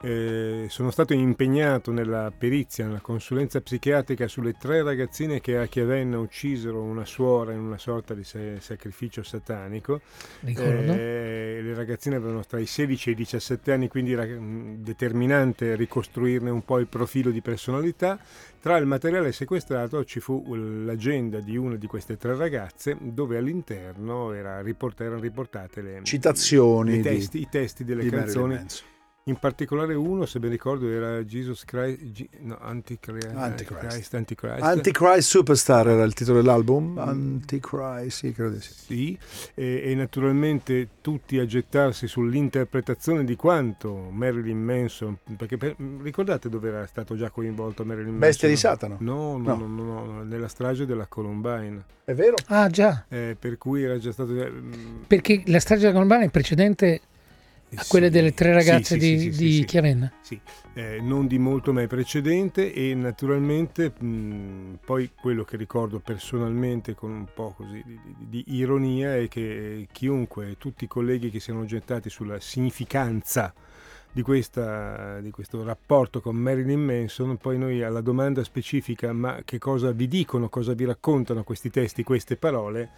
eh, 0.00 0.66
sono 0.68 0.90
stato 0.92 1.12
impegnato 1.12 1.90
nella 1.90 2.32
perizia, 2.36 2.86
nella 2.86 3.00
consulenza 3.00 3.60
psichiatrica 3.60 4.28
sulle 4.28 4.54
tre 4.56 4.82
ragazzine 4.82 5.40
che 5.40 5.58
a 5.58 5.66
Chiavenna 5.66 6.18
uccisero 6.18 6.80
una 6.80 7.04
suora 7.04 7.52
in 7.52 7.58
una 7.60 7.78
sorta 7.78 8.14
di 8.14 8.22
sa- 8.22 8.38
sacrificio 8.60 9.22
satanico, 9.24 10.00
Ricordo. 10.40 10.92
eh, 10.92 11.60
le 11.62 11.74
ragazzine 11.74 12.16
avevano 12.16 12.44
tra 12.44 12.60
i 12.60 12.66
16 12.66 13.08
e 13.08 13.12
i 13.12 13.16
17 13.16 13.72
anni, 13.72 13.88
quindi 13.88 14.12
era 14.12 14.24
mh, 14.24 14.76
determinante 14.78 15.74
ricostruirne 15.74 16.50
un 16.50 16.64
po' 16.64 16.78
il 16.78 16.86
profilo 16.86 17.30
di 17.30 17.40
personalità. 17.42 18.18
Tra 18.60 18.76
il 18.76 18.86
materiale 18.86 19.32
sequestrato 19.32 20.04
ci 20.04 20.20
fu 20.20 20.54
l'agenda 20.54 21.38
di 21.40 21.56
una 21.56 21.76
di 21.76 21.86
queste 21.86 22.16
tre 22.16 22.36
ragazze 22.36 22.96
dove 23.00 23.36
all'interno 23.36 24.32
era 24.32 24.60
riport- 24.62 25.00
erano 25.00 25.20
riportate 25.20 25.80
le, 25.80 26.00
Citazioni 26.02 26.94
i 26.94 26.96
di- 26.96 27.02
testi, 27.02 27.40
i 27.40 27.48
testi 27.48 27.84
delle 27.84 28.02
di 28.02 28.10
canzoni 28.10 28.54
Manson. 28.54 28.86
In 29.28 29.36
particolare 29.36 29.94
uno, 29.94 30.24
se 30.26 30.38
ben 30.38 30.50
ricordo, 30.50 30.88
era 30.88 31.22
Jesus 31.22 31.64
Christ, 31.64 32.02
G- 32.12 32.28
no, 32.40 32.56
Antichrist, 32.60 33.26
Antichrist. 33.34 33.86
Christ, 33.88 34.14
Antichrist. 34.14 34.62
Antichrist 34.62 35.28
Superstar 35.28 35.88
era 35.88 36.02
il 36.02 36.14
titolo 36.14 36.40
dell'album. 36.40 36.96
Antichrist, 36.98 38.16
sì, 38.18 38.32
credo 38.32 38.50
di 38.50 38.60
sì. 38.60 38.72
Sì, 38.72 39.18
e, 39.54 39.82
e 39.84 39.94
naturalmente 39.94 40.88
tutti 41.00 41.38
a 41.38 41.44
gettarsi 41.46 42.06
sull'interpretazione 42.06 43.24
di 43.24 43.36
quanto 43.36 44.08
Marilyn 44.10 44.62
Manson, 44.62 45.16
perché 45.36 45.56
per- 45.56 45.76
ricordate 46.02 46.48
dove 46.48 46.68
era 46.68 46.86
stato 46.86 47.16
già 47.16 47.30
coinvolto 47.30 47.84
Marilyn 47.84 48.10
Manson? 48.16 48.20
Bestia 48.28 48.48
di 48.48 48.56
Satano. 48.56 48.96
No, 49.00 49.36
No. 49.38 49.56
no, 49.56 49.66
no, 49.66 49.82
no, 49.84 50.04
no, 50.04 50.22
nella 50.24 50.48
strage 50.48 50.86
della 50.86 51.06
Columbine, 51.06 51.84
È 52.04 52.14
vero? 52.14 52.36
Ah, 52.46 52.68
già. 52.68 53.04
eh, 53.08 53.36
per 53.38 53.58
cui 53.58 53.82
era 53.82 53.98
già 53.98 54.12
stato... 54.12 54.34
eh, 54.40 54.50
Perché 55.06 55.42
la 55.46 55.60
strage 55.60 55.82
della 55.82 55.92
Columbine 55.92 56.24
è 56.24 56.30
precedente 56.30 57.00
a 57.74 57.84
quelle 57.86 58.10
delle 58.10 58.32
tre 58.32 58.52
ragazze 58.52 58.98
sì, 58.98 58.98
di, 58.98 59.18
sì, 59.18 59.32
sì, 59.32 59.44
di 59.44 59.52
sì. 59.52 59.64
Chiavenna. 59.64 60.12
Sì, 60.20 60.40
eh, 60.74 61.00
non 61.00 61.26
di 61.26 61.38
molto 61.38 61.72
ma 61.72 61.82
è 61.82 61.86
precedente 61.86 62.72
e 62.72 62.94
naturalmente 62.94 63.92
mh, 63.98 64.78
poi 64.84 65.10
quello 65.20 65.44
che 65.44 65.56
ricordo 65.56 65.98
personalmente 65.98 66.94
con 66.94 67.10
un 67.10 67.26
po' 67.32 67.54
così 67.56 67.82
di, 67.84 68.00
di- 68.04 68.44
di 68.44 68.44
ironia 68.56 69.16
è 69.16 69.28
che 69.28 69.86
chiunque, 69.92 70.56
tutti 70.58 70.84
i 70.84 70.88
colleghi 70.88 71.30
che 71.30 71.40
siano 71.40 71.64
gettati 71.64 72.08
sulla 72.08 72.40
significanza 72.40 73.52
di, 74.10 74.22
questa, 74.22 75.20
di 75.20 75.30
questo 75.30 75.62
rapporto 75.62 76.20
con 76.20 76.34
Marilyn 76.34 76.80
Manson, 76.80 77.36
poi 77.36 77.58
noi 77.58 77.82
alla 77.82 78.00
domanda 78.00 78.42
specifica 78.42 79.12
ma 79.12 79.42
che 79.44 79.58
cosa 79.58 79.92
vi 79.92 80.08
dicono, 80.08 80.48
cosa 80.48 80.72
vi 80.72 80.84
raccontano 80.84 81.44
questi 81.44 81.70
testi, 81.70 82.02
queste 82.02 82.36
parole, 82.36 82.90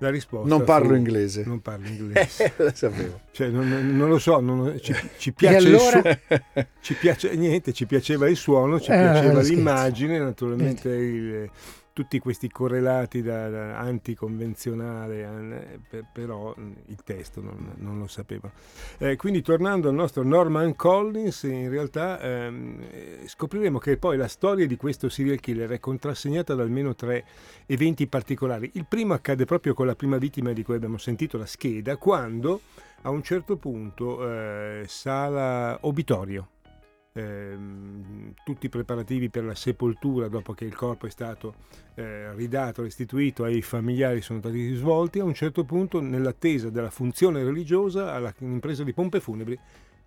la 0.00 0.10
risposta 0.10 0.48
Non 0.48 0.64
parlo 0.64 0.88
fu, 0.88 0.94
inglese. 0.96 1.44
Non 1.46 1.60
parlo 1.60 1.86
inglese. 1.86 2.52
Lo 2.56 2.70
sapevo. 2.74 3.20
Cioè, 3.32 3.48
non, 3.48 3.68
non- 3.96 4.08
lo 4.08 4.18
so, 4.18 4.40
non- 4.40 4.76
ci, 4.80 4.94
ci 5.16 5.32
piace 5.32 5.56
allora? 5.68 6.00
suo- 6.00 6.66
ci 6.80 6.94
piace 6.94 7.34
niente, 7.36 7.72
ci 7.72 7.86
piaceva 7.86 8.28
il 8.28 8.36
suono, 8.36 8.80
ci 8.80 8.90
Eh, 8.90 8.96
piaceva 8.96 9.40
l'immagine, 9.40 10.18
naturalmente 10.18 10.88
il- 10.88 11.50
tutti 11.92 12.18
questi 12.18 12.48
correlati 12.48 13.22
da, 13.22 13.48
da 13.48 13.78
anticonvenzionale, 13.78 15.22
eh, 15.22 15.78
per- 15.88 16.06
però 16.12 16.54
mh, 16.56 16.72
il 16.86 17.02
testo 17.04 17.40
non, 17.40 17.74
non 17.76 17.98
lo 17.98 18.06
sapeva. 18.06 18.50
Eh, 18.98 19.16
quindi 19.16 19.42
tornando 19.42 19.88
al 19.88 19.94
nostro 19.94 20.22
Norman 20.22 20.76
Collins, 20.76 21.42
in 21.44 21.68
realtà 21.68 22.20
ehm, 22.20 22.80
eh, 22.90 23.18
scopriremo 23.26 23.78
che 23.78 23.96
poi 23.96 24.16
la 24.16 24.28
storia 24.28 24.66
di 24.66 24.76
questo 24.76 25.08
serial 25.08 25.40
killer 25.40 25.70
è 25.70 25.80
contrassegnata 25.80 26.54
da 26.54 26.62
almeno 26.62 26.94
tre 26.94 27.24
eventi 27.66 28.06
particolari. 28.06 28.70
Il 28.74 28.86
primo 28.88 29.14
accade 29.14 29.44
proprio 29.44 29.74
con 29.74 29.86
la 29.86 29.94
prima 29.94 30.18
vittima 30.18 30.52
di 30.52 30.62
cui 30.62 30.76
abbiamo 30.76 30.98
sentito 30.98 31.38
la 31.38 31.46
scheda, 31.46 31.96
quando 31.96 32.60
a 33.02 33.10
un 33.10 33.22
certo 33.22 33.56
punto 33.56 34.28
eh, 34.28 34.84
sala 34.86 35.78
obitorio. 35.82 36.48
Ehm, 37.12 38.34
tutti 38.44 38.66
i 38.66 38.68
preparativi 38.68 39.30
per 39.30 39.44
la 39.44 39.54
sepoltura 39.54 40.28
dopo 40.28 40.52
che 40.52 40.64
il 40.64 40.74
corpo 40.74 41.06
è 41.06 41.10
stato 41.10 41.54
eh, 41.94 42.32
ridato, 42.34 42.82
restituito 42.82 43.44
ai 43.44 43.62
familiari 43.62 44.20
sono 44.20 44.38
stati 44.38 44.74
svolti, 44.74 45.18
a 45.18 45.24
un 45.24 45.34
certo 45.34 45.64
punto 45.64 46.00
nell'attesa 46.00 46.70
della 46.70 46.90
funzione 46.90 47.42
religiosa 47.42 48.12
all'impresa 48.12 48.84
di 48.84 48.92
pompe 48.92 49.20
funebri 49.20 49.58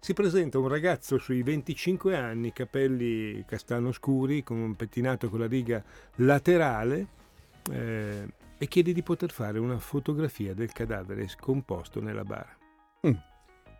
si 0.04 0.14
presenta 0.14 0.60
un 0.60 0.68
ragazzo 0.68 1.18
sui 1.18 1.44
25 1.44 2.18
anni, 2.18 2.52
capelli 2.52 3.46
castano 3.48 3.94
scuri, 3.94 4.44
con 4.44 4.58
un 4.58 4.76
pettinato 4.76 5.30
con 5.30 5.40
la 5.40 5.48
riga 5.48 5.82
laterale 6.16 7.08
eh, 7.72 8.28
e 8.58 8.68
chiede 8.68 8.92
di 8.92 9.02
poter 9.02 9.32
fare 9.32 9.60
una 9.60 9.80
fotografia 9.80 10.54
del 10.54 10.74
cadavere 10.74 11.30
scomposto 11.30 12.02
nella 12.02 12.26
bara. 12.26 12.54
Mm. 13.08 13.33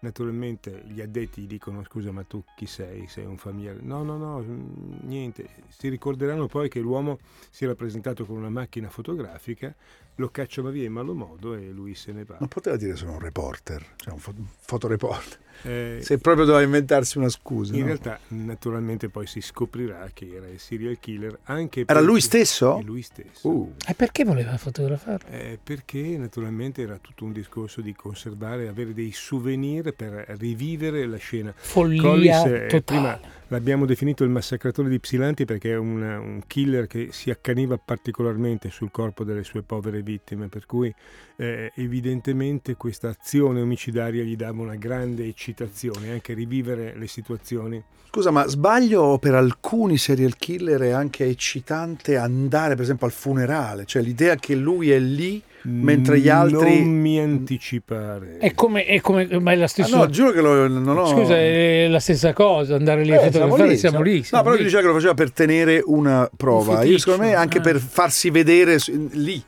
Naturalmente 0.04 0.84
gli 0.86 1.00
addetti 1.00 1.48
dicono 1.48 1.82
scusa 1.86 2.12
ma 2.12 2.24
tu 2.24 2.44
chi 2.58 2.66
sei? 2.66 3.08
Sei 3.08 3.24
un 3.24 3.38
familiare? 3.38 3.80
No, 3.82 4.04
no, 4.04 4.18
no, 4.18 4.40
mm, 4.42 4.98
niente. 5.04 5.48
Si 5.70 5.88
ricorderanno 5.88 6.48
poi 6.48 6.68
che 6.68 6.82
l'uomo 6.82 7.20
si 7.50 7.64
era 7.64 7.74
presentato 7.74 8.26
con 8.26 8.36
una 8.36 8.50
macchina 8.50 8.90
fotografica, 8.90 9.74
lo 10.16 10.30
cacciano 10.30 10.70
via 10.70 10.86
in 10.86 10.92
malo 10.92 11.14
modo 11.14 11.56
e 11.56 11.70
lui 11.72 11.96
se 11.96 12.12
ne 12.12 12.24
va. 12.24 12.38
Non 12.40 12.48
poteva 12.50 12.76
dire 12.76 12.96
sono 12.96 13.14
un 13.14 13.20
reporter, 13.20 13.84
cioè 13.96 14.14
un 14.14 14.20
fo- 14.20 14.34
fotoreporter. 14.60 15.42
Eh, 15.66 16.00
Se 16.02 16.18
proprio 16.18 16.46
doveva 16.46 16.64
inventarsi 16.64 17.18
una 17.20 17.30
scusa. 17.30 17.74
in 17.74 17.82
no? 17.82 17.86
realtà 17.86 18.20
naturalmente 18.30 19.08
poi 19.10 19.28
si 19.28 19.40
scoprirà 19.40 20.10
che 20.14 20.32
era 20.36 20.48
il 20.48 20.60
serial 20.60 20.98
killer 21.00 21.40
anche 21.44 21.84
Era 21.88 22.02
lui 22.02 22.22
stesso? 22.22 22.82
Lui 22.84 23.02
stesso. 23.02 23.48
Uh, 23.48 23.74
E 23.88 23.94
perché 23.94 24.24
voleva 24.26 24.58
fotografarlo? 24.58 25.30
Eh, 25.30 25.60
perché 25.64 26.18
naturalmente 26.18 26.82
era 26.82 26.98
tutto 27.00 27.24
un 27.24 27.32
discorso 27.32 27.82
di 27.82 27.94
conservare, 27.94 28.68
avere 28.68 28.94
dei 28.94 29.12
souvenir 29.14 29.94
per 29.94 30.26
rivivere 30.40 31.06
la 31.06 31.18
scena. 31.18 31.54
Follia 31.56 32.02
Collis, 32.02 32.46
eh, 32.46 32.82
prima 32.84 33.20
l'abbiamo 33.48 33.86
definito 33.86 34.24
il 34.24 34.32
massacratore 34.32 34.90
di 34.90 35.00
Psilanti 35.00 35.46
perché 35.46 35.72
è 35.72 35.78
un, 35.78 36.02
un 36.02 36.42
killer 36.48 36.88
che 36.88 37.10
si 37.12 37.30
accaniva 37.30 37.78
particolarmente 37.78 38.70
sul 38.70 38.92
corpo 38.92 39.24
delle 39.24 39.44
sue 39.44 39.62
povere 39.62 40.02
vittime, 40.04 40.48
per 40.48 40.66
cui 40.66 40.94
eh, 41.38 41.72
evidentemente 41.76 42.76
questa 42.76 43.10
azione 43.10 43.62
omicidaria 43.62 44.24
gli 44.24 44.36
dava 44.36 44.62
una 44.62 44.76
grande 44.76 45.26
eccitazione, 45.26 46.12
anche 46.12 46.34
rivivere 46.34 46.94
le 46.96 47.08
situazioni. 47.08 47.82
Scusa, 48.10 48.30
ma 48.30 48.46
sbaglio 48.48 49.18
per 49.18 49.34
alcuni 49.34 49.98
serial 49.98 50.36
killer 50.38 50.80
è 50.82 50.90
anche 50.92 51.26
eccitante 51.26 52.16
andare 52.16 52.76
per 52.76 52.84
esempio 52.84 53.08
al 53.08 53.12
funerale? 53.12 53.86
Cioè 53.86 54.04
l'idea 54.04 54.36
che 54.36 54.54
lui 54.54 54.92
è 54.92 55.00
lì 55.00 55.42
mentre 55.64 56.20
gli 56.20 56.30
altri... 56.30 56.82
Non 56.84 56.94
mi 57.00 57.20
anticipare. 57.20 58.38
È 58.38 58.54
come, 58.54 58.86
è 58.86 59.02
come, 59.02 59.28
ma 59.40 59.54
è 59.54 59.56
la 59.56 59.64
Ah, 59.64 59.68
stessa 59.68 59.98
no, 59.98 60.08
giuro 60.10 60.32
che 60.32 60.42
lo, 60.42 60.68
non 60.68 60.96
ho... 60.96 61.08
Scusa, 61.08 61.36
è 61.36 61.88
la 61.90 62.00
stessa 62.00 62.34
cosa 62.34 62.76
andare 62.76 63.04
lì 63.04 63.14
a 63.14 63.20
Eh, 63.20 63.32
fotografare, 63.32 63.78
siamo 63.78 64.02
lì. 64.02 64.18
No, 64.18 64.24
siamo 64.24 64.44
però 64.44 64.56
lì. 64.58 64.64
diceva 64.64 64.82
che 64.82 64.88
lo 64.88 64.94
faceva 64.94 65.14
per 65.16 65.32
tenere 65.32 65.82
una 65.84 66.30
prova. 66.38 66.82
Un 66.82 66.86
Io 66.86 67.00
secondo 67.00 67.24
me 67.24 67.34
anche 67.34 67.58
eh. 67.58 67.62
per 67.62 67.80
farsi 67.80 68.30
vedere 68.30 68.78
lì. 69.14 69.42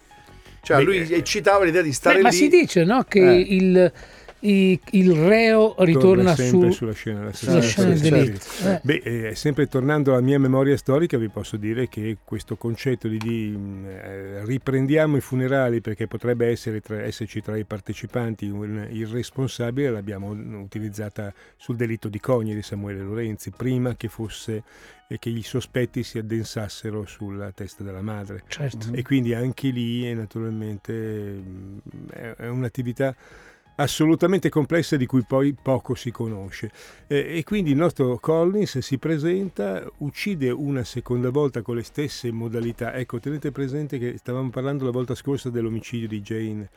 Cioè, 0.66 0.82
lui 0.84 0.98
eh, 0.98 1.18
eccitava 1.18 1.64
l'idea 1.64 1.84
di 1.84 1.94
stare 1.94 2.16
Beh, 2.16 2.22
ma 2.24 2.30
lì. 2.30 2.36
si 2.36 2.48
dice 2.48 2.84
no, 2.84 3.06
che 3.08 3.20
Eh. 3.20 3.36
il, 3.50 3.92
i- 4.46 4.80
il 4.92 5.14
reo 5.14 5.76
ritorna 5.80 6.36
su, 6.36 6.70
sulla 6.72 6.94
scena, 6.94 7.24
la 7.26 7.34
sulla 7.34 7.62
scena 7.62 7.88
del 7.90 7.98
sì. 7.98 8.10
delitto. 8.10 8.46
Eh. 8.66 8.80
Beh, 8.84 9.02
eh, 9.30 9.36
sempre 9.36 9.68
tornando 9.68 10.12
alla 10.12 10.22
mia 10.22 10.40
memoria 10.40 10.78
storica, 10.78 11.18
vi 11.18 11.30
posso 11.30 11.58
dire 11.58 11.88
che 11.88 12.18
questo 12.24 12.56
concetto 12.56 13.08
di, 13.08 13.18
di, 13.18 13.58
eh, 13.88 14.46
riprendiamo 14.46 15.18
i 15.18 15.22
funerali 15.22 15.82
perché 15.82 16.08
potrebbe 16.08 16.48
essere 16.48 16.82
tra- 16.82 17.02
esserci 17.02 17.42
tra 17.42 17.58
i 17.58 17.64
partecipanti 17.64 18.48
un 18.48 18.88
irresponsabile 18.90 19.90
l'abbiamo 19.90 20.30
utilizzata 20.30 21.34
sul 21.58 21.76
delitto 21.76 22.08
di 22.10 22.20
Cogni 22.20 22.54
di 22.54 22.62
Samuele 22.62 23.02
Lorenzi, 23.02 23.52
prima 23.52 23.96
che 23.96 24.08
fosse 24.08 24.64
e 25.08 25.20
che 25.20 25.30
i 25.30 25.44
sospetti 25.44 26.02
si 26.02 26.18
addensassero 26.18 27.06
sulla 27.06 27.52
testa 27.52 27.84
della 27.84 28.02
madre. 28.02 28.42
Certo. 28.48 28.88
E 28.92 29.04
quindi 29.04 29.34
anche 29.36 29.70
lì 29.70 30.04
è 30.04 30.14
naturalmente 30.16 30.92
mh, 30.92 31.80
è 32.12 32.34
è 32.38 32.48
un'attività 32.48 33.16
assolutamente 33.76 34.50
complessa 34.50 34.96
di 34.96 35.06
cui 35.06 35.24
poi 35.24 35.56
poco 35.60 35.96
si 35.96 36.12
conosce. 36.12 36.72
Eh, 37.08 37.38
e 37.38 37.44
quindi 37.44 37.72
il 37.72 37.78
nostro 37.78 38.18
Collins 38.20 38.80
si 38.80 38.98
presenta, 38.98 39.86
uccide 39.98 40.50
una 40.50 40.84
seconda 40.84 41.30
volta 41.30 41.62
con 41.62 41.76
le 41.76 41.84
stesse 41.84 42.32
modalità. 42.32 42.94
Ecco, 42.94 43.20
tenete 43.20 43.52
presente 43.52 43.98
che 43.98 44.18
stavamo 44.18 44.50
parlando 44.50 44.86
la 44.86 44.92
volta 44.92 45.16
scorsa 45.16 45.50
dell'omicidio 45.50 46.08
di 46.08 46.22
Jane 46.22 46.70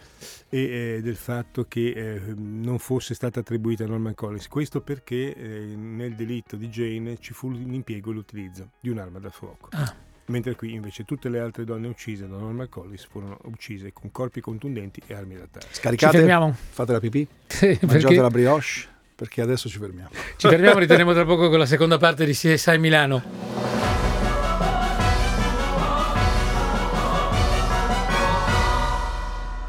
e 0.48 0.60
eh, 0.96 1.00
del 1.02 1.16
fatto 1.16 1.64
che 1.68 1.90
eh, 1.90 2.20
non 2.36 2.78
fosse 2.78 3.14
stata 3.14 3.40
attribuita 3.40 3.84
a 3.84 3.86
Norman 3.86 4.14
Collins. 4.14 4.48
Questo 4.48 4.80
perché 4.80 5.34
eh, 5.34 5.76
nel 5.76 6.14
delitto 6.14 6.56
di 6.56 6.68
Jane 6.68 7.18
ci 7.18 7.32
fu 7.32 7.50
l'impiego 7.50 8.10
e 8.10 8.14
l'utilizzo 8.14 8.70
di 8.80 8.88
un'arma 8.88 9.18
da 9.18 9.30
fuoco. 9.30 9.68
Ah. 9.72 10.07
Mentre 10.28 10.54
qui 10.56 10.74
invece 10.74 11.04
tutte 11.04 11.28
le 11.30 11.38
altre 11.40 11.64
donne 11.64 11.88
uccise 11.88 12.28
da 12.28 12.36
Norman 12.36 12.68
Collins 12.68 13.06
furono 13.06 13.38
uccise 13.44 13.92
con 13.94 14.10
corpi 14.10 14.40
contundenti 14.42 15.02
e 15.06 15.14
armi 15.14 15.34
da 15.36 15.46
taglio. 15.50 15.66
Ci 15.68 15.74
Scaricate, 15.74 16.54
fate 16.70 16.92
la 16.92 17.00
pipì, 17.00 17.26
Sì, 17.46 17.66
mangiate 17.66 17.86
perché 17.86 18.20
la 18.20 18.28
brioche, 18.28 18.66
perché 19.14 19.40
adesso 19.40 19.68
ci 19.70 19.78
fermiamo. 19.78 20.10
ci 20.36 20.48
fermiamo, 20.48 20.78
ritorniamo 20.80 21.12
tra 21.14 21.24
poco 21.24 21.48
con 21.48 21.58
la 21.58 21.66
seconda 21.66 21.96
parte 21.96 22.26
di 22.26 22.32
CSI 22.32 22.78
Milano. 22.78 23.37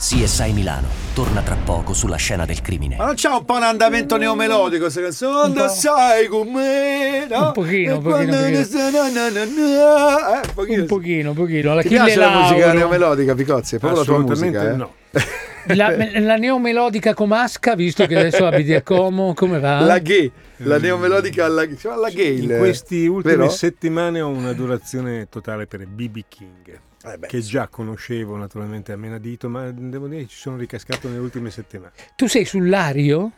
CSI 0.09 0.53
Milano 0.53 0.87
torna 1.13 1.43
tra 1.43 1.55
poco 1.55 1.93
sulla 1.93 2.15
scena 2.15 2.43
del 2.43 2.61
crimine. 2.61 2.95
Ma 2.95 3.05
non 3.05 3.13
c'ha 3.15 3.35
un 3.35 3.45
po' 3.45 3.57
un 3.57 3.61
andamento 3.61 4.17
neomelodico 4.17 4.81
questa 4.85 5.01
canzone? 5.01 5.49
Un 5.49 5.53
po'. 5.53 5.59
Quando 5.59 5.71
sai 5.71 6.25
com'è, 6.25 7.27
no? 7.29 7.45
Un 7.45 7.51
pochino, 7.51 7.97
un 7.97 8.01
pochino, 8.01 8.35
un 8.43 8.49
ne 8.49 8.63
sa- 8.63 8.89
na- 8.89 9.07
na- 9.11 9.29
na- 9.29 9.45
na- 9.45 10.41
eh, 10.41 10.47
un 10.47 10.53
pochino. 10.55 10.81
Un 10.81 10.87
pochino, 10.87 11.29
un 11.29 11.35
pochino. 11.35 11.75
La 11.75 11.81
Ti 11.83 11.87
piace 11.89 12.15
la 12.15 12.39
musica 12.39 12.73
neomelodica, 12.73 13.35
Picozzi? 13.35 13.75
È 13.75 13.77
proprio 13.77 13.99
la 13.99 14.05
tua 14.07 14.15
Assolutamente 14.17 14.57
musica, 14.57 14.73
eh? 14.73 14.77
no. 14.77 14.93
La, 15.75 15.93
la 16.21 16.35
neomelodica 16.37 17.13
comasca, 17.13 17.75
visto 17.75 18.07
che 18.07 18.17
adesso 18.17 18.47
abiti 18.47 18.73
a 18.73 18.81
Como, 18.81 19.35
come 19.35 19.59
va? 19.59 19.81
La 19.81 19.99
gay, 19.99 20.31
la 20.57 20.79
neomelodica 20.79 21.45
alla, 21.45 21.61
si 21.67 21.75
chiama 21.75 21.97
la 21.97 22.09
gay. 22.09 22.41
In 22.41 22.57
queste 22.57 23.05
ultime 23.05 23.35
vero? 23.35 23.49
settimane 23.49 24.21
ho 24.21 24.29
un'adorazione 24.29 25.27
totale 25.29 25.67
per 25.67 25.85
B.B. 25.85 26.23
King, 26.27 26.79
Eh 27.03 27.17
che 27.27 27.39
già 27.39 27.67
conoscevo 27.69 28.35
naturalmente 28.35 28.91
a 28.91 28.97
menadito, 28.97 29.47
ma 29.49 29.71
devo 29.71 30.07
dire 30.07 30.23
che 30.23 30.27
ci 30.27 30.37
sono 30.37 30.57
ricascato 30.57 31.07
nelle 31.07 31.19
ultime 31.21 31.49
settimane. 31.49 31.91
Tu 32.15 32.27
sei 32.27 32.43
sull'ario? 32.45 33.31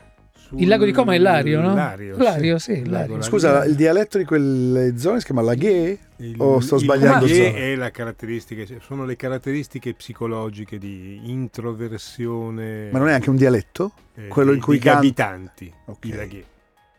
Il 0.57 0.67
lago 0.67 0.83
di 0.83 0.91
Como 0.91 1.11
è 1.11 1.17
Lario, 1.17 1.61
no? 1.61 1.73
Lario, 1.73 2.17
Lario, 2.17 2.57
sì. 2.59 2.73
sì, 2.73 2.79
Il 2.81 2.89
Lario. 2.89 3.21
Scusa, 3.21 3.63
il 3.63 3.75
dialetto 3.75 4.17
di 4.17 4.25
quelle 4.25 4.97
zone 4.97 5.19
si 5.19 5.25
chiama 5.25 5.41
laghe? 5.41 5.97
Il- 6.17 6.35
O 6.39 6.59
sto 6.59 6.75
il 6.75 6.81
sbagliando 6.81 7.25
laghe 7.25 7.35
zona? 7.45 7.57
è 7.57 7.75
la 7.75 7.89
caratteristica, 7.89 8.63
sono 8.81 9.05
le 9.05 9.15
caratteristiche 9.15 9.93
psicologiche 9.93 10.77
di 10.77 11.21
introversione. 11.31 12.89
Ma 12.91 12.99
non 12.99 13.07
è 13.09 13.13
anche 13.13 13.29
un 13.29 13.35
dialetto? 13.37 13.93
eh, 14.15 14.27
quello 14.27 14.49
in 14.49 14.55
dei- 14.57 14.65
cui 14.65 14.75
degli 14.77 14.83
can- 14.87 14.97
abitanti, 14.97 15.73
Ok. 15.85 16.05
i 16.05 16.11
laghe, 16.13 16.45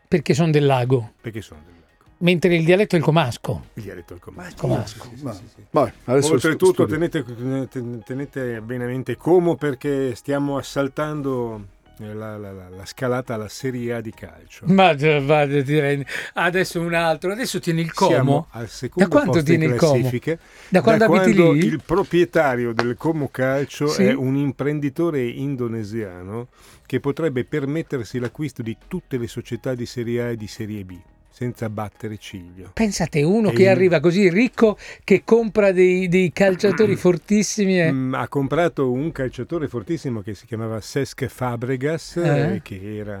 Perché 0.07 0.33
sono 0.33 0.49
del 0.49 0.65
lago. 0.65 1.11
perché 1.21 1.41
sono 1.41 1.61
del 1.63 1.73
lago. 1.75 1.82
Mentre 2.23 2.55
il 2.55 2.63
dialetto 2.63 2.95
è 2.95 2.99
il 2.99 3.03
comasco. 3.03 3.65
Il 3.73 3.83
dialetto 3.83 4.13
del 4.13 4.21
comasco. 4.23 4.55
Comasco. 4.55 5.03
Sì, 5.09 5.17
sì, 5.17 5.27
sì, 5.33 5.43
sì. 5.55 5.63
Vabbè, 5.69 5.91
Oltretutto 6.05 6.85
tenete, 6.85 7.23
ten- 7.69 8.01
tenete 8.05 8.61
bene 8.61 8.85
a 8.85 8.87
mente 8.87 9.17
Como 9.17 9.55
perché 9.57 10.15
stiamo 10.15 10.55
assaltando 10.57 11.67
eh, 11.99 12.13
la, 12.13 12.37
la- 12.37 12.53
la- 12.53 12.69
la 12.69 12.85
scalata 12.85 13.33
alla 13.33 13.49
Serie 13.49 13.93
A 13.95 13.99
di 14.01 14.11
calcio. 14.13 14.63
Ma 14.67 14.93
va, 14.93 15.45
ti 15.45 15.79
rendi- 15.79 16.05
Adesso 16.35 16.79
un 16.79 16.93
altro. 16.93 17.33
Adesso 17.33 17.59
tieni 17.59 17.81
il 17.81 17.91
Siamo 17.93 18.17
Como. 18.17 18.47
al 18.51 18.69
secondo 18.69 19.09
Da 19.31 19.39
in 19.39 19.43
tieni 19.43 19.65
il 19.65 19.75
Como? 19.75 19.91
classifiche. 19.93 20.39
Da 20.69 20.81
quando 20.81 21.03
abiti 21.03 21.33
quando 21.35 21.51
lì? 21.51 21.65
il 21.65 21.81
proprietario 21.85 22.73
del 22.73 22.95
Como 22.97 23.27
Calcio 23.27 23.87
Sì. 23.87 24.03
è 24.05 24.13
un 24.13 24.37
imprenditore 24.37 25.27
indonesiano 25.27 26.47
che 26.85 27.01
potrebbe 27.01 27.43
permettersi 27.43 28.17
l'acquisto 28.17 28.61
di 28.61 28.77
tutte 28.87 29.17
le 29.17 29.27
società 29.27 29.75
di 29.75 29.85
Serie 29.85 30.21
A 30.21 30.27
e 30.29 30.35
di 30.37 30.47
Serie 30.47 30.85
B 30.85 30.97
senza 31.33 31.67
battere 31.67 32.17
ciglio. 32.19 32.69
Pensate, 32.73 33.23
uno 33.23 33.49
E 33.49 33.53
che 33.53 33.63
in- 33.63 33.69
arriva 33.69 33.99
così 33.99 34.29
ricco 34.29 34.77
che 35.03 35.23
compra 35.25 35.71
dei, 35.71 36.07
dei 36.07 36.31
calciatori 36.31 36.95
fortissimi. 36.95 37.81
e- 37.81 37.91
Mm, 37.91 38.13
ha 38.13 38.27
comprato 38.27 38.91
un 38.91 39.11
calciatore 39.11 39.67
fortissimo 39.67 40.21
che 40.21 40.35
si 40.35 40.45
chiamava 40.45 40.79
Sesc 40.79 41.25
Fabregas, 41.25 42.17
Eh? 42.17 42.53
eh, 42.55 42.61
che 42.61 42.97
era 42.97 43.19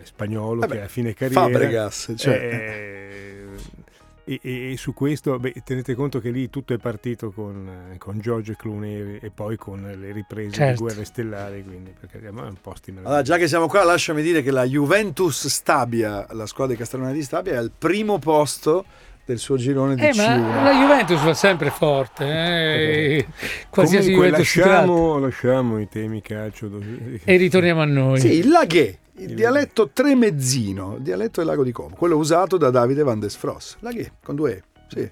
eh, 0.00 0.04
spagnolo, 0.04 0.60
Vabbè, 0.60 0.76
che 0.76 0.80
a 0.82 0.88
fine 0.88 1.12
carriera. 1.12 1.42
Fabregas, 1.42 2.14
cioè. 2.16 2.34
eh, 2.34 3.31
e, 4.24 4.38
e- 4.42 4.72
e 4.72 4.76
su 4.76 4.94
questo 4.94 5.38
beh, 5.38 5.54
tenete 5.64 5.94
conto 5.94 6.20
che 6.20 6.30
lì 6.30 6.48
tutto 6.50 6.74
è 6.74 6.78
partito 6.78 7.30
con, 7.30 7.90
eh, 7.92 7.98
con 7.98 8.18
George 8.20 8.56
Clooney 8.56 9.18
e 9.20 9.30
poi 9.30 9.56
con 9.56 9.82
le 9.82 10.12
riprese 10.12 10.50
Certo. 10.52 10.72
di 10.72 10.78
Guerre 10.78 11.04
Stellari, 11.04 11.64
quindi 11.64 11.92
perché 11.98 12.20
siamo 12.20 12.42
un 12.44 12.54
posti 12.60 12.92
Allora, 12.96 13.22
già 13.22 13.36
che 13.36 13.48
siamo 13.48 13.66
qua, 13.66 13.84
lasciami 13.84 14.22
dire 14.22 14.42
che 14.42 14.50
la 14.50 14.64
Juventus 14.64 15.46
Stabia, 15.48 16.26
la 16.30 16.46
squadra 16.46 16.74
di 16.74 16.78
Castellone 16.78 17.12
di 17.12 17.22
Stabia, 17.22 17.52
è 17.52 17.56
al 17.56 17.72
primo 17.76 18.18
posto 18.18 18.84
del 19.24 19.38
suo 19.38 19.56
girone 19.56 19.94
di 19.94 20.02
Eh, 20.04 20.12
ma 20.16 20.24
C1. 20.36 20.62
la 20.64 20.72
Juventus 20.72 21.22
va 21.24 21.34
sempre 21.34 21.70
forte. 21.70 22.24
eh. 22.24 23.26
Qualsiasi 23.70 24.10
Comunque 24.12 24.30
Juventus 24.30 24.56
lasciamo, 24.56 25.18
lasciamo 25.18 25.78
i 25.80 25.88
temi 25.88 26.20
calcio 26.20 26.66
dove- 26.68 27.20
E 27.24 27.36
ritorniamo 27.36 27.80
a 27.80 27.84
noi. 27.84 28.18
Sì, 28.20 28.32
il 28.38 28.48
laghe, 28.48 28.98
il 29.16 29.34
dialetto 29.34 29.90
tremezzino, 29.90 30.96
il 30.96 31.02
dialetto 31.02 31.40
del 31.40 31.48
lago 31.50 31.64
di 31.64 31.72
Como, 31.72 31.94
quello 31.96 32.16
usato 32.16 32.56
da 32.56 32.70
Davide 32.70 33.02
Van 33.02 33.20
Desfros. 33.20 33.76
Laghe, 33.80 34.12
con 34.22 34.34
due 34.36 34.52
E, 34.56 34.62
sì. 34.88 35.10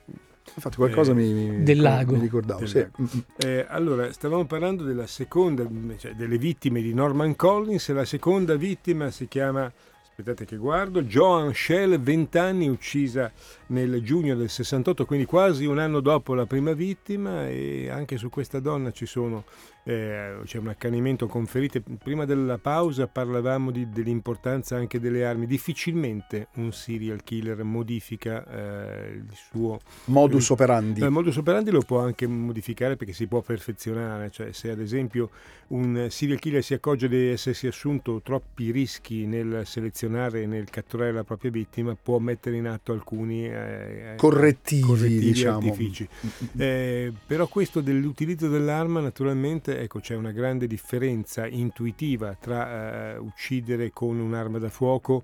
Infatti 0.53 0.77
qualcosa 0.77 1.13
Eh, 1.13 1.15
mi, 1.15 1.33
mi- 1.33 1.63
del 1.63 1.81
lago. 1.81 2.15
mi 2.15 2.21
ricordavo, 2.21 2.59
Del 2.61 2.69
sì. 2.69 2.79
lago. 2.79 2.93
Eh, 3.37 3.67
allora, 3.69 4.11
stavamo 4.13 4.45
parlando 4.47 4.83
della 4.83 5.07
seconda, 5.07 5.65
cioè 5.97 6.15
delle 6.15 6.39
vittime 6.39 6.83
di 6.83 6.93
Norman 6.93 7.37
Collins 7.37 7.89
e 7.89 7.93
la 7.93 8.05
seconda 8.05 8.57
vittima 8.57 9.11
si 9.13 9.29
chiama, 9.29 9.71
aspettate 10.03 10.45
che 10.47 10.57
guardo, 10.57 11.03
Joan 11.03 11.55
Shell, 11.55 12.01
20 12.01 12.39
anni, 12.39 12.69
uccisa 12.69 13.31
nel 13.71 14.03
giugno 14.03 14.35
del 14.35 14.49
68, 14.49 15.05
quindi 15.05 15.27
quasi 15.27 15.65
un 15.65 15.79
anno 15.79 16.01
dopo 16.01 16.35
la 16.35 16.47
prima 16.47 16.73
vittima 16.73 17.49
e 17.49 17.89
anche 17.89 18.17
su 18.17 18.29
questa 18.29 18.61
donna 18.61 18.91
ci 18.91 19.07
sono, 19.07 19.45
eh, 19.85 20.39
c'è 20.45 20.59
un 20.59 20.69
accanimento 20.69 21.27
con 21.27 21.47
ferite. 21.47 21.81
Prima 21.81 22.25
della 22.25 22.59
pausa 22.59 23.07
parlavamo 23.07 23.71
di- 23.71 23.89
dell'importanza 23.89 24.77
anche 24.77 24.99
delle 25.01 25.25
armi. 25.25 25.47
Difficilmente 25.47 26.49
un 26.57 26.73
serial 26.73 27.23
killer 27.23 27.63
modifica 27.63 28.45
eh, 28.47 29.11
il 29.13 29.33
suo 29.35 29.79
Modus 30.07 30.51
operandi. 30.51 31.01
il 31.01 31.11
modus 31.11 31.37
operandi 31.37 31.71
lo 31.71 31.83
può 31.83 32.01
anche 32.01 32.27
modificare 32.27 32.97
perché 32.97 33.13
si 33.13 33.27
può 33.27 33.41
perfezionare, 33.41 34.31
cioè 34.31 34.53
se 34.53 34.71
ad 34.71 34.81
esempio 34.81 35.31
un 35.69 36.09
serial 36.11 36.39
killer 36.41 36.63
si 36.63 36.75
accorge 36.75 37.09
di 37.09 37.29
essersi 37.29 37.69
assunto 37.69 38.21
troppi 38.23 38.73
rischi 38.73 39.27
nel 39.27 39.63
selezionare 39.65 40.43
e 40.43 40.47
nel 40.47 40.69
catturare 40.69 41.13
la 41.13 41.23
propria 41.23 41.53
vittima, 41.53 41.97
può 42.01 42.19
mettere 42.19 42.57
in 42.57 42.67
atto 42.67 42.93
alcuni 42.93 43.49
eh, 43.67 44.15
Correttivi, 44.17 44.83
correttivi 44.83 45.27
diciamo. 45.27 45.57
artifici. 45.59 46.09
Eh, 46.57 47.13
però 47.27 47.47
questo 47.49 47.81
dell'utilizzo 47.81 48.49
dell'arma 48.49 49.01
naturalmente 49.01 49.79
ecco, 49.81 50.01
c'è 50.01 50.15
una 50.15 50.33
grande 50.33 50.67
differenza 50.67 51.47
intuitiva 51.47 52.37
tra 52.39 53.15
eh, 53.15 53.19
uccidere 53.19 53.91
con 53.93 54.19
un'arma 54.19 54.59
da 54.59 54.69
fuoco 54.69 55.23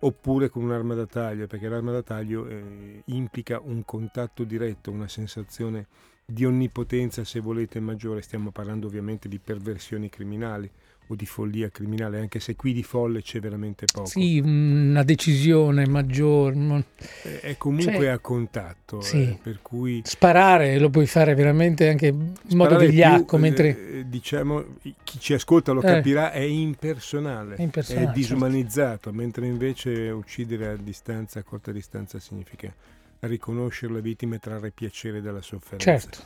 oppure 0.00 0.48
con 0.48 0.62
un'arma 0.62 0.94
da 0.94 1.06
taglio, 1.06 1.46
perché 1.46 1.68
l'arma 1.68 1.92
da 1.92 2.02
taglio 2.02 2.46
eh, 2.46 3.02
implica 3.06 3.60
un 3.62 3.84
contatto 3.84 4.44
diretto, 4.44 4.90
una 4.90 5.08
sensazione 5.08 5.86
di 6.24 6.44
onnipotenza, 6.44 7.24
se 7.24 7.40
volete, 7.40 7.80
maggiore. 7.80 8.22
Stiamo 8.22 8.50
parlando 8.50 8.86
ovviamente 8.86 9.28
di 9.28 9.38
perversioni 9.38 10.08
criminali 10.08 10.70
o 11.10 11.14
di 11.14 11.26
follia 11.26 11.70
criminale, 11.70 12.20
anche 12.20 12.38
se 12.40 12.54
qui 12.54 12.72
di 12.72 12.82
folle 12.82 13.22
c'è 13.22 13.40
veramente 13.40 13.86
poco. 13.92 14.06
Sì, 14.06 14.38
una 14.44 15.02
decisione 15.02 15.86
maggiore. 15.86 16.54
ma- 16.54 16.82
Eh, 17.22 17.40
È 17.40 17.56
comunque 17.56 17.92
Cioè, 17.94 18.06
a 18.08 18.18
contatto, 18.18 19.00
sì. 19.00 19.22
eh, 19.22 19.38
per 19.42 19.60
cui 19.62 20.02
Sparare 20.04 20.78
lo 20.78 20.90
puoi 20.90 21.06
fare 21.06 21.34
veramente 21.34 21.88
anche 21.88 22.06
in 22.08 22.34
modo 22.56 22.76
vigliacco, 22.78 23.36
più, 23.36 23.38
mentre 23.38 23.98
eh, 24.00 24.04
diciamo 24.08 24.64
chi 25.04 25.18
ci 25.18 25.32
ascolta 25.34 25.72
lo 25.72 25.80
Eh. 25.82 25.86
capirà 25.86 26.30
è 26.32 26.40
impersonale, 26.40 27.56
È 27.56 27.62
impersonale, 27.62 28.08
è 28.08 28.12
disumanizzato 28.12 29.12
mentre 29.12 29.46
invece 29.46 30.10
uccidere 30.10 30.68
a 30.68 30.76
distanza 30.76 31.38
a 31.40 31.42
corta 31.42 31.72
distanza 31.72 32.18
significa 32.18 32.72
riconoscere 33.20 33.92
la 33.92 34.00
vittima 34.00 34.36
e 34.36 34.38
trarre 34.38 34.70
piacere 34.70 35.20
dalla 35.20 35.42
sofferenza 35.42 35.98
certo. 35.98 36.18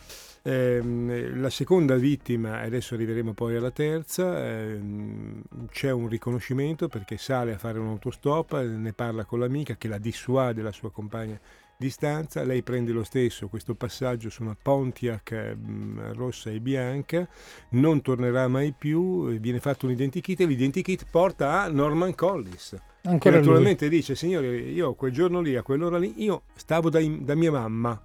Ehm, 0.44 1.40
la 1.40 1.50
seconda 1.50 1.94
vittima, 1.94 2.60
adesso 2.60 2.94
arriveremo 2.94 3.32
poi 3.32 3.54
alla 3.54 3.70
terza, 3.70 4.44
ehm, 4.44 5.42
c'è 5.70 5.92
un 5.92 6.08
riconoscimento 6.08 6.88
perché 6.88 7.16
sale 7.16 7.54
a 7.54 7.58
fare 7.58 7.78
un 7.78 7.86
autostop, 7.86 8.60
ne 8.60 8.92
parla 8.92 9.24
con 9.24 9.38
l'amica 9.38 9.76
che 9.76 9.86
la 9.86 9.98
dissuade 9.98 10.62
la 10.62 10.72
sua 10.72 10.90
compagna 10.90 11.38
di 11.82 11.90
stanza, 11.90 12.44
lei 12.44 12.62
prende 12.62 12.92
lo 12.92 13.02
stesso 13.02 13.48
questo 13.48 13.74
passaggio 13.74 14.30
su 14.30 14.42
una 14.42 14.56
Pontiac 14.60 15.32
ehm, 15.32 16.14
rossa 16.14 16.50
e 16.50 16.60
bianca, 16.60 17.28
non 17.70 18.00
tornerà 18.02 18.46
mai 18.46 18.72
più, 18.76 19.28
eh, 19.28 19.38
viene 19.38 19.58
fatto 19.58 19.86
un 19.86 19.92
identikit 19.92 20.40
e 20.40 20.46
l'identikit 20.46 21.06
porta 21.10 21.62
a 21.62 21.68
Norman 21.68 22.14
Collins 22.14 22.76
che 23.02 23.08
Ancora 23.08 23.34
lui. 23.34 23.46
naturalmente 23.46 23.88
dice 23.88 24.14
signore 24.14 24.58
io 24.58 24.94
quel 24.94 25.10
giorno 25.10 25.40
lì 25.40 25.56
a 25.56 25.62
quell'ora 25.62 25.98
lì 25.98 26.22
io 26.22 26.42
stavo 26.54 26.88
da, 26.88 27.00
da 27.02 27.34
mia 27.34 27.50
mamma 27.50 28.00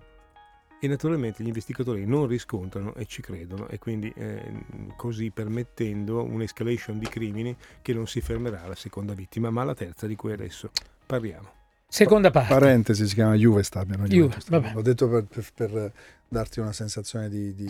e 0.79 0.87
naturalmente 0.87 1.43
gli 1.43 1.47
investigatori 1.47 2.03
non 2.07 2.25
riscontrano 2.25 2.95
e 2.95 3.05
ci 3.05 3.21
credono 3.21 3.67
e 3.67 3.77
quindi 3.77 4.11
eh, 4.15 4.41
così 4.95 5.29
permettendo 5.29 6.23
un'escalation 6.23 6.97
di 6.97 7.07
crimini 7.07 7.55
che 7.83 7.93
non 7.93 8.07
si 8.07 8.21
fermerà 8.21 8.63
alla 8.63 8.75
seconda 8.75 9.13
vittima 9.13 9.51
ma 9.51 9.61
alla 9.61 9.75
terza 9.75 10.07
di 10.07 10.15
cui 10.15 10.31
adesso 10.31 10.71
parliamo 11.05 11.56
Seconda 11.89 12.31
parte. 12.31 12.53
Parentesi, 12.53 13.07
si 13.07 13.13
chiama 13.13 13.35
Juve 13.35 13.63
Stabia. 13.63 13.95
non 13.95 14.07
Juve, 14.07 14.39
Stabia. 14.39 14.59
vabbè. 14.59 14.73
L'ho 14.73 14.81
detto 14.81 15.07
per, 15.07 15.25
per- 15.25 15.51
per 15.53 15.91
darti 16.27 16.59
una 16.59 16.73
sensazione 16.73 17.29
di, 17.29 17.53
di 17.55 17.69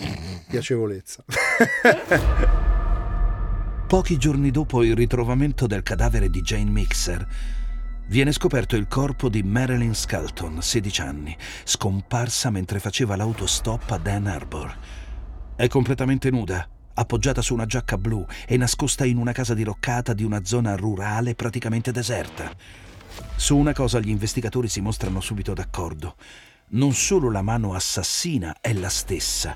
piacevolezza. 0.50 1.24
Pochi 3.88 4.18
giorni 4.18 4.52
dopo 4.52 4.84
il 4.84 4.96
ritrovamento 4.96 5.68
del 5.68 5.84
cadavere 5.84 6.30
di 6.30 6.42
Jane 6.42 6.70
Mixer, 6.70 7.26
viene 8.08 8.32
scoperto 8.32 8.76
il 8.76 8.88
corpo 8.88 9.30
di 9.30 9.44
Marilyn 9.44 9.94
Skelton, 9.94 10.62
16 10.62 11.02
anni, 11.02 11.38
scomparsa 11.64 12.50
mentre 12.50 12.80
faceva 12.80 13.16
l'autostop 13.16 13.92
a 13.92 13.98
Dan 13.98 14.28
Arbor. 14.28 14.76
È 15.56 15.68
completamente 15.68 16.30
nuda, 16.32 16.68
appoggiata 16.96 17.42
su 17.42 17.54
una 17.54 17.66
giacca 17.66 17.98
blu 17.98 18.26
e 18.48 18.58
nascosta 18.58 19.06
in 19.06 19.18
una 19.18 19.32
casa 19.32 19.54
diroccata 19.54 20.14
di 20.14 20.24
una 20.24 20.44
zona 20.44 20.76
rurale 20.76 21.36
praticamente 21.36 21.92
deserta. 21.92 22.52
Su 23.36 23.58
una 23.58 23.74
cosa 23.74 24.00
gli 24.00 24.10
investigatori 24.10 24.68
si 24.68 24.82
mostrano 24.82 25.22
subito 25.22 25.54
d'accordo. 25.54 26.16
Non 26.70 26.94
solo 26.94 27.32
la 27.32 27.42
mano 27.42 27.74
assassina 27.74 28.58
è 28.60 28.74
la 28.74 28.90
stessa, 28.90 29.56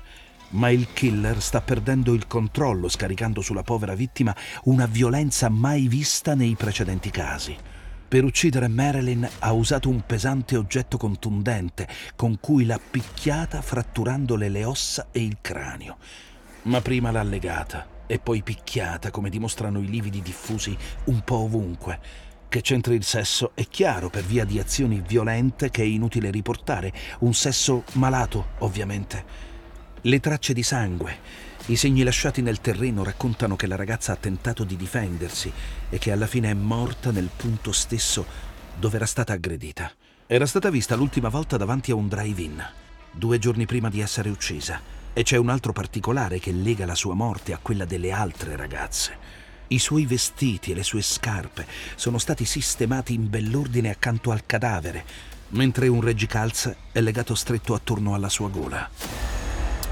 ma 0.50 0.70
il 0.70 0.92
killer 0.92 1.40
sta 1.42 1.60
perdendo 1.60 2.12
il 2.14 2.26
controllo 2.26 2.88
scaricando 2.88 3.40
sulla 3.40 3.62
povera 3.62 3.94
vittima 3.94 4.34
una 4.64 4.86
violenza 4.86 5.48
mai 5.48 5.88
vista 5.88 6.34
nei 6.34 6.54
precedenti 6.54 7.10
casi. 7.10 7.56
Per 8.12 8.24
uccidere 8.24 8.68
Marilyn 8.68 9.28
ha 9.38 9.52
usato 9.52 9.88
un 9.88 10.02
pesante 10.04 10.56
oggetto 10.56 10.98
contundente 10.98 11.88
con 12.14 12.38
cui 12.40 12.66
l'ha 12.66 12.78
picchiata 12.78 13.62
fratturandole 13.62 14.50
le 14.50 14.64
ossa 14.64 15.08
e 15.10 15.22
il 15.22 15.38
cranio. 15.40 15.96
Ma 16.64 16.80
prima 16.82 17.10
l'ha 17.10 17.22
legata 17.22 17.86
e 18.06 18.18
poi 18.18 18.42
picchiata 18.42 19.10
come 19.10 19.30
dimostrano 19.30 19.80
i 19.80 19.86
lividi 19.86 20.20
diffusi 20.20 20.76
un 21.04 21.22
po' 21.22 21.36
ovunque. 21.36 22.00
Che 22.52 22.60
c'entri 22.60 22.96
il 22.96 23.02
sesso 23.02 23.52
è 23.54 23.66
chiaro 23.66 24.10
per 24.10 24.24
via 24.24 24.44
di 24.44 24.58
azioni 24.58 25.00
violente 25.00 25.70
che 25.70 25.80
è 25.80 25.86
inutile 25.86 26.30
riportare, 26.30 26.92
un 27.20 27.32
sesso 27.32 27.84
malato 27.92 28.48
ovviamente 28.58 29.24
le 30.02 30.20
tracce 30.20 30.52
di 30.52 30.62
sangue, 30.62 31.16
I 31.66 31.76
segni 31.76 32.02
lasciati 32.02 32.42
nel 32.42 32.60
terreno 32.60 33.04
raccontano 33.04 33.56
che 33.56 33.66
la 33.66 33.76
ragazza 33.76 34.12
ha 34.12 34.16
tentato 34.16 34.64
di 34.64 34.76
difendersi 34.76 35.50
e 35.88 35.96
che 35.96 36.12
alla 36.12 36.26
fine 36.26 36.50
è 36.50 36.54
morta 36.54 37.10
nel 37.10 37.30
punto 37.34 37.72
stesso 37.72 38.26
dove 38.78 38.96
era 38.96 39.06
stata 39.06 39.32
aggredita. 39.32 39.90
Era 40.26 40.44
stata 40.44 40.68
vista 40.68 40.94
l'ultima 40.94 41.30
volta 41.30 41.56
davanti 41.56 41.90
a 41.90 41.94
un 41.94 42.06
drive-in, 42.06 42.62
due 43.12 43.38
giorni 43.38 43.64
prima 43.64 43.88
di 43.88 44.00
essere 44.00 44.28
uccisa. 44.28 44.78
E 45.14 45.22
c'è 45.22 45.38
un 45.38 45.48
altro 45.48 45.72
particolare 45.72 46.38
che 46.38 46.52
lega 46.52 46.84
la 46.84 46.94
sua 46.94 47.14
morte 47.14 47.54
a 47.54 47.58
quella 47.62 47.86
delle 47.86 48.10
altre 48.10 48.56
ragazze. 48.56 49.41
I 49.72 49.78
suoi 49.78 50.04
vestiti 50.04 50.70
e 50.72 50.74
le 50.74 50.82
sue 50.82 51.00
scarpe 51.00 51.64
sono 51.94 52.18
stati 52.18 52.44
sistemati 52.44 53.14
in 53.14 53.30
bell'ordine 53.30 53.88
accanto 53.88 54.30
al 54.30 54.44
cadavere, 54.44 55.02
mentre 55.48 55.88
un 55.88 56.02
reggicalza 56.02 56.76
è 56.92 57.00
legato 57.00 57.34
stretto 57.34 57.72
attorno 57.72 58.12
alla 58.12 58.28
sua 58.28 58.50
gola. 58.50 58.90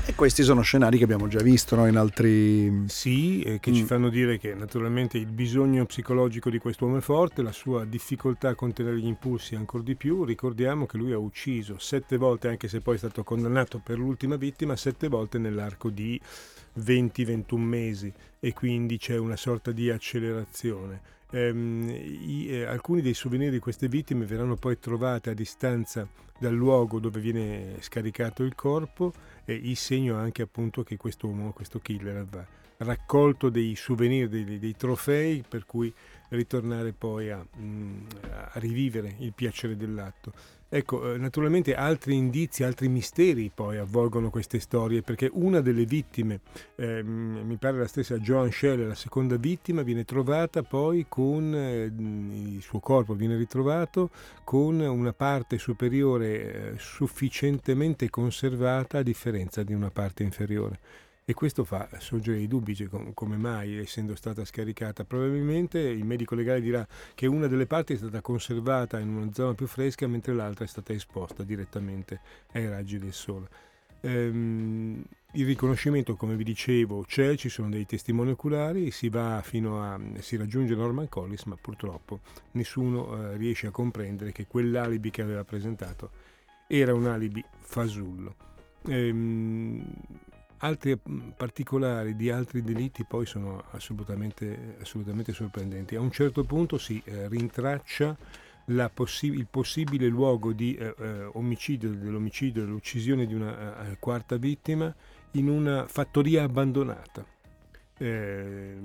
E 0.05 0.15
questi 0.15 0.43
sono 0.43 0.61
scenari 0.61 0.99
che 0.99 1.05
abbiamo 1.05 1.29
già 1.29 1.41
visto 1.41 1.77
no? 1.77 1.87
in 1.87 1.97
altri... 1.97 2.85
Sì, 2.89 3.41
eh, 3.41 3.59
che 3.59 3.71
mm. 3.71 3.75
ci 3.75 3.85
fanno 3.85 4.11
dire 4.11 4.39
che 4.39 4.55
naturalmente 4.55 5.17
il 5.17 5.25
bisogno 5.33 5.87
psicologico 5.87 6.51
di 6.51 6.59
quest'uomo 6.59 6.99
è 6.99 7.01
forte, 7.01 7.41
la 7.41 7.53
sua 7.53 7.87
difficoltà 7.87 8.51
a 8.51 8.55
contenere 8.55 8.99
gli 8.99 9.07
impulsi 9.07 9.55
ancora 9.55 9.83
di 9.83 9.95
più. 9.95 10.25
Ricordiamo 10.25 10.85
che 10.85 10.99
lui 10.99 11.13
ha 11.13 11.19
ucciso 11.19 11.79
sette 11.79 12.19
volte, 12.19 12.49
anche 12.49 12.69
se 12.69 12.81
poi 12.83 12.97
è 12.97 12.99
stato 12.99 13.23
condannato 13.23 13.81
per 13.83 13.97
l'ultima 13.97 14.37
vittima, 14.37 14.77
sette 14.77 15.09
volte 15.09 15.39
nell'arco 15.39 15.89
di 15.89 16.21
20-21 16.79 17.57
mesi 17.57 18.13
e 18.39 18.53
quindi 18.53 18.99
c'è 18.99 19.17
una 19.17 19.37
sorta 19.37 19.73
di 19.73 19.91
accelerazione. 19.91 21.19
Ehm, 21.33 21.89
i, 21.89 22.49
eh, 22.49 22.65
alcuni 22.65 23.03
dei 23.03 23.15
souvenir 23.15 23.51
di 23.51 23.59
queste 23.59 23.89
vittime 23.89 24.25
verranno 24.25 24.57
poi 24.57 24.79
trovati 24.79 25.29
a 25.29 25.35
distanza 25.35 26.09
dal 26.39 26.55
luogo 26.55 26.99
dove 26.99 27.21
viene 27.21 27.77
scaricato 27.81 28.43
il 28.43 28.55
corpo 28.55 29.13
e 29.51 29.55
il 29.55 29.77
segno 29.77 30.17
anche 30.17 30.43
appunto 30.43 30.85
che 30.85 30.97
questo 30.97 31.27
uomo, 31.27 31.53
questo 31.53 31.81
killer 31.81 32.19
aveva 32.19 32.47
raccolto 32.79 33.49
dei 33.51 33.75
souvenir, 33.75 34.29
dei, 34.29 34.61
dei 34.61 34.77
trofei 34.77 35.45
per 35.47 35.67
cui 35.67 35.93
ritornare 36.29 36.93
poi 36.93 37.31
a, 37.31 37.45
mm, 37.59 38.07
a 38.31 38.53
rivivere 38.55 39.17
il 39.19 39.33
piacere 39.33 39.77
dell'atto. 39.77 40.33
Ecco, 40.73 41.13
eh, 41.15 41.19
naturalmente 41.19 41.75
altri 41.75 42.15
indizi, 42.15 42.63
altri 42.63 42.87
misteri 42.87 43.51
poi 43.53 43.79
avvolgono 43.79 44.31
queste 44.31 44.61
storie, 44.61 45.03
perché 45.03 45.29
una 45.33 45.61
delle 45.61 45.85
vittime, 45.85 46.43
eh, 46.77 47.03
mi 47.03 47.57
pare 47.57 47.77
la 47.77 47.89
stessa 47.89 48.19
Joan 48.19 48.53
Shell, 48.53 48.87
la 48.87 48.95
seconda 48.95 49.35
vittima, 49.37 49.83
viene 49.83 50.05
trovata 50.05 50.63
poi 50.63 51.07
con 51.09 51.53
eh, 51.53 51.87
il 51.87 52.63
suo 52.63 52.79
corpo, 52.79 53.15
viene 53.15 53.37
ritrovato 53.37 54.11
con 54.45 54.79
una 54.79 55.13
parte 55.13 55.59
superiore 55.59 56.75
eh, 56.75 56.79
sufficientemente 56.79 58.09
conservata 58.09 58.99
a 58.99 59.03
differenza 59.03 59.40
di 59.63 59.75
una 59.75 59.91
parte 59.91 60.23
inferiore. 60.23 60.79
E 61.25 61.35
questo 61.35 61.63
fa 61.63 61.89
sorgere 61.99 62.41
i 62.41 62.49
dubbi 62.49 62.75
cioè, 62.75 62.89
come 63.15 63.37
mai 63.37 63.79
essendo 63.79 64.17
stata 64.17 64.45
scaricata. 64.45 65.05
Probabilmente 65.05 65.79
il 65.79 66.05
medico 66.05 66.35
legale 66.35 66.61
dirà 66.61 66.85
che 67.15 67.27
una 67.27 67.47
delle 67.47 67.67
parti 67.67 67.93
è 67.93 67.97
stata 67.97 68.21
conservata 68.21 68.99
in 68.99 69.11
una 69.11 69.33
zona 69.33 69.55
più 69.55 69.69
fresca 69.69 70.09
mentre 70.09 70.35
l'altra 70.35 70.65
è 70.65 70.69
stata 70.69 70.93
esposta 70.93 71.45
direttamente 71.45 72.21
ai 72.53 72.69
raggi 72.69 72.99
del 72.99 73.13
sole. 73.13 73.49
Ehm, 74.01 75.05
il 75.33 75.47
riconoscimento 75.47 76.17
come 76.17 76.35
vi 76.35 76.43
dicevo 76.43 77.05
c'è 77.05 77.37
ci 77.37 77.49
sono 77.49 77.69
dei 77.69 77.87
testimoni 77.87 78.31
oculari 78.31 78.91
si 78.91 79.09
va 79.09 79.41
fino 79.45 79.81
a 79.81 80.01
si 80.19 80.37
raggiunge 80.37 80.75
Norman 80.75 81.09
Collis 81.09 81.45
ma 81.45 81.57
purtroppo 81.61 82.21
nessuno 82.53 83.31
eh, 83.31 83.37
riesce 83.37 83.69
a 83.69 83.71
comprendere 83.71 84.33
che 84.33 84.47
quell'alibi 84.49 85.11
che 85.11 85.23
aveva 85.23 85.45
presentato 85.45 86.11
era 86.67 86.95
un 86.95 87.07
alibi 87.07 87.45
fasullo 87.61 88.49
ehm, 88.89 89.85
Altri 90.63 90.99
particolari 91.37 92.15
di 92.15 92.31
altri 92.31 92.63
delitti 92.63 93.03
poi 93.05 93.25
sono 93.25 93.65
assolutamente, 93.71 94.77
assolutamente 94.83 95.33
sorprendenti. 95.33 95.97
A 95.97 96.03
un 96.03 96.11
certo 96.11 96.45
punto 96.45 96.77
si 96.77 97.01
eh, 97.07 97.29
rintraccia 97.29 98.15
possi- 98.93 99.33
il 99.33 99.47
possibile 99.51 100.07
luogo 100.09 100.53
di 100.53 100.75
eh, 100.75 100.95
eh, 100.99 101.31
omicidio, 101.33 101.89
dell'omicidio, 101.93 102.67
dell'uccisione 102.67 103.25
di 103.25 103.33
una 103.33 103.89
eh, 103.89 103.97
quarta 103.99 104.37
vittima 104.37 104.95
in 105.33 105.49
una 105.49 105.87
fattoria 105.87 106.43
abbandonata. 106.43 107.25
Eh, 108.03 108.77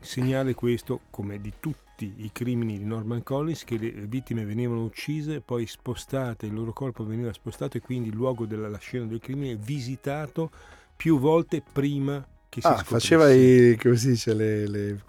segnale 0.00 0.54
questo, 0.54 1.00
come 1.10 1.40
di 1.40 1.52
tutti 1.60 2.12
i 2.18 2.30
crimini 2.32 2.78
di 2.78 2.84
Norman 2.84 3.22
Collins, 3.22 3.64
che 3.64 3.78
le 3.78 3.90
vittime 3.90 4.44
venivano 4.44 4.84
uccise, 4.84 5.40
poi 5.40 5.66
spostate, 5.66 6.46
il 6.46 6.52
loro 6.52 6.72
corpo 6.72 7.04
veniva 7.04 7.32
spostato 7.32 7.78
e 7.78 7.80
quindi 7.80 8.08
il 8.08 8.14
luogo 8.14 8.44
della 8.44 8.78
scena 8.78 9.06
del 9.06 9.20
crimine 9.20 9.56
visitato 9.56 10.50
più 10.94 11.18
volte 11.18 11.62
prima 11.72 12.26
che 12.50 12.60
si 12.60 12.66
ah, 12.66 12.76
scoprisse. 12.76 12.92
faceva 12.92 13.32
i, 13.32 13.78
come 13.80 13.96
si 13.96 14.08
dice, 14.08 14.34
le, 14.34 14.66
le, 14.66 15.00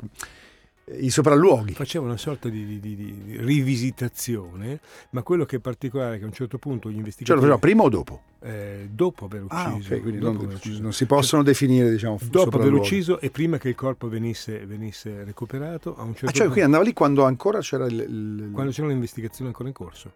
i 1.00 1.10
sopralluoghi. 1.10 1.74
Faceva 1.74 2.06
una 2.06 2.18
sorta 2.18 2.50
di, 2.50 2.80
di, 2.80 2.80
di, 2.80 3.38
rivisitazione, 3.38 4.80
ma 5.12 5.22
quello 5.24 5.46
che 5.46 5.58
è 5.58 5.60
particolare 5.60 6.16
è 6.16 6.18
che 6.18 6.24
a 6.24 6.28
un 6.28 6.34
certo 6.34 6.58
punto 6.58 6.90
gli 6.90 6.98
investigatori... 6.98 7.26
Cioè 7.26 7.36
lo 7.36 7.42
faceva 7.42 7.58
prima 7.58 7.84
o 7.84 7.90
dopo? 7.90 8.22
Eh, 8.42 8.90
dopo 8.92 9.26
aver 9.26 9.44
ucciso. 9.44 9.62
Ah, 9.62 9.74
okay, 9.74 10.02
quindi 10.02 10.20
non, 10.20 10.36
ucciso. 10.36 10.82
non, 10.82 10.94
si 10.94 11.06
possono 11.06 11.44
cioè, 11.44 11.52
definire, 11.52 11.92
diciamo, 11.92 12.18
Dopo 12.30 12.58
aver 12.58 12.74
ucciso 12.74 13.20
e 13.20 13.30
prima 13.30 13.58
che 13.58 13.70
il 13.70 13.76
corpo 13.76 14.10
venisse, 14.10 14.66
venisse 14.66 15.24
recuperato, 15.24 15.96
a 15.96 16.04
un 16.04 16.14
certo 16.14 16.30
ah, 16.30 16.32
cioè, 16.32 16.48
punto... 16.48 16.64
andava 16.64 16.84
lì 16.84 16.94
quando 16.94 17.24
ancora 17.24 17.60
c'era 17.60 17.86
il... 17.86 18.00
il... 18.00 18.50
Quando 18.52 18.72
c'era 18.72 18.88
l'investigazione 18.88 19.50
ancora 19.50 19.70
in 19.70 19.76
corso 19.76 20.14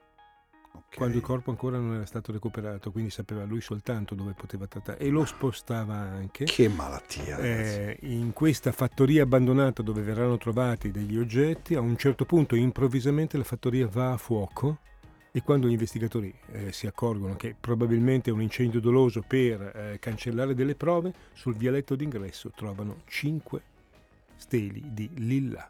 quando 0.96 1.18
il 1.18 1.22
corpo 1.22 1.52
ancora 1.52 1.78
non 1.78 1.96
era 1.96 2.06
stato 2.06 2.32
recuperato, 2.32 2.92
quindi 2.92 3.12
sapeva 3.12 3.44
lui 3.44 3.62
soltanto 3.62 4.16
dove 4.16 4.34
poteva 4.34 4.66
trattare 4.66 4.98
e 5.00 5.10
lo 5.10 5.26
spostava 5.26 5.94
anche. 5.94 6.46
Che 6.46 6.70
malattia! 6.70 7.38
Eh, 7.38 7.98
in 8.02 8.34
questa 8.34 8.72
fattoria 8.72 9.24
abbandonata 9.24 9.84
dove 9.84 10.02
verranno 10.02 10.38
trovati 10.38 10.92
degli 10.92 11.18
oggetti, 11.18 11.76
a 11.76 11.82
un 11.82 11.98
certo 11.98 12.26
punto 12.26 12.56
improvvisamente 12.56 13.38
la 13.38 13.44
fattoria 13.44 13.88
va 13.88 14.14
a 14.14 14.18
fuoco 14.18 14.80
e 15.32 15.42
quando 15.44 15.68
gli 15.68 15.72
investigatori 15.72 16.34
eh, 16.54 16.72
si 16.72 16.88
accorgono 16.88 17.36
che 17.36 17.56
probabilmente 17.60 18.30
è 18.30 18.34
un 18.34 18.42
incendio 18.42 18.80
doloso 18.80 19.22
per 19.22 19.62
eh, 19.62 20.00
cancellare 20.00 20.56
delle 20.56 20.76
prove, 20.76 21.14
sul 21.34 21.56
vialetto 21.56 21.96
d'ingresso 21.96 22.52
trovano 22.56 23.02
cinque 23.06 23.62
steli 24.38 24.82
di 24.94 25.10
lilla 25.16 25.70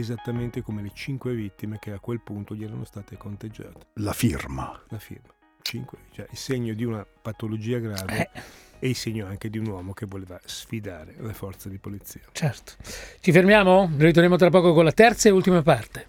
esattamente 0.00 0.62
come 0.62 0.82
le 0.82 0.90
cinque 0.92 1.34
vittime 1.34 1.78
che 1.78 1.92
a 1.92 1.98
quel 1.98 2.20
punto 2.20 2.54
gli 2.54 2.64
erano 2.64 2.84
state 2.84 3.16
conteggiate. 3.16 3.86
La 3.94 4.12
firma. 4.12 4.78
La 4.88 4.98
firma. 4.98 5.32
Cinque, 5.62 5.98
cioè 6.12 6.26
il 6.30 6.36
segno 6.36 6.74
di 6.74 6.84
una 6.84 7.04
patologia 7.04 7.78
grave 7.78 8.30
eh. 8.32 8.40
e 8.78 8.88
il 8.90 8.94
segno 8.94 9.26
anche 9.26 9.50
di 9.50 9.58
un 9.58 9.66
uomo 9.66 9.94
che 9.94 10.06
voleva 10.06 10.38
sfidare 10.44 11.14
le 11.18 11.32
forze 11.32 11.68
di 11.68 11.78
polizia. 11.78 12.20
Certo. 12.30 12.74
Ci 13.20 13.32
fermiamo? 13.32 13.90
Ritorniamo 13.96 14.36
tra 14.36 14.50
poco 14.50 14.74
con 14.74 14.84
la 14.84 14.92
terza 14.92 15.28
e 15.28 15.32
ultima 15.32 15.62
parte. 15.62 16.06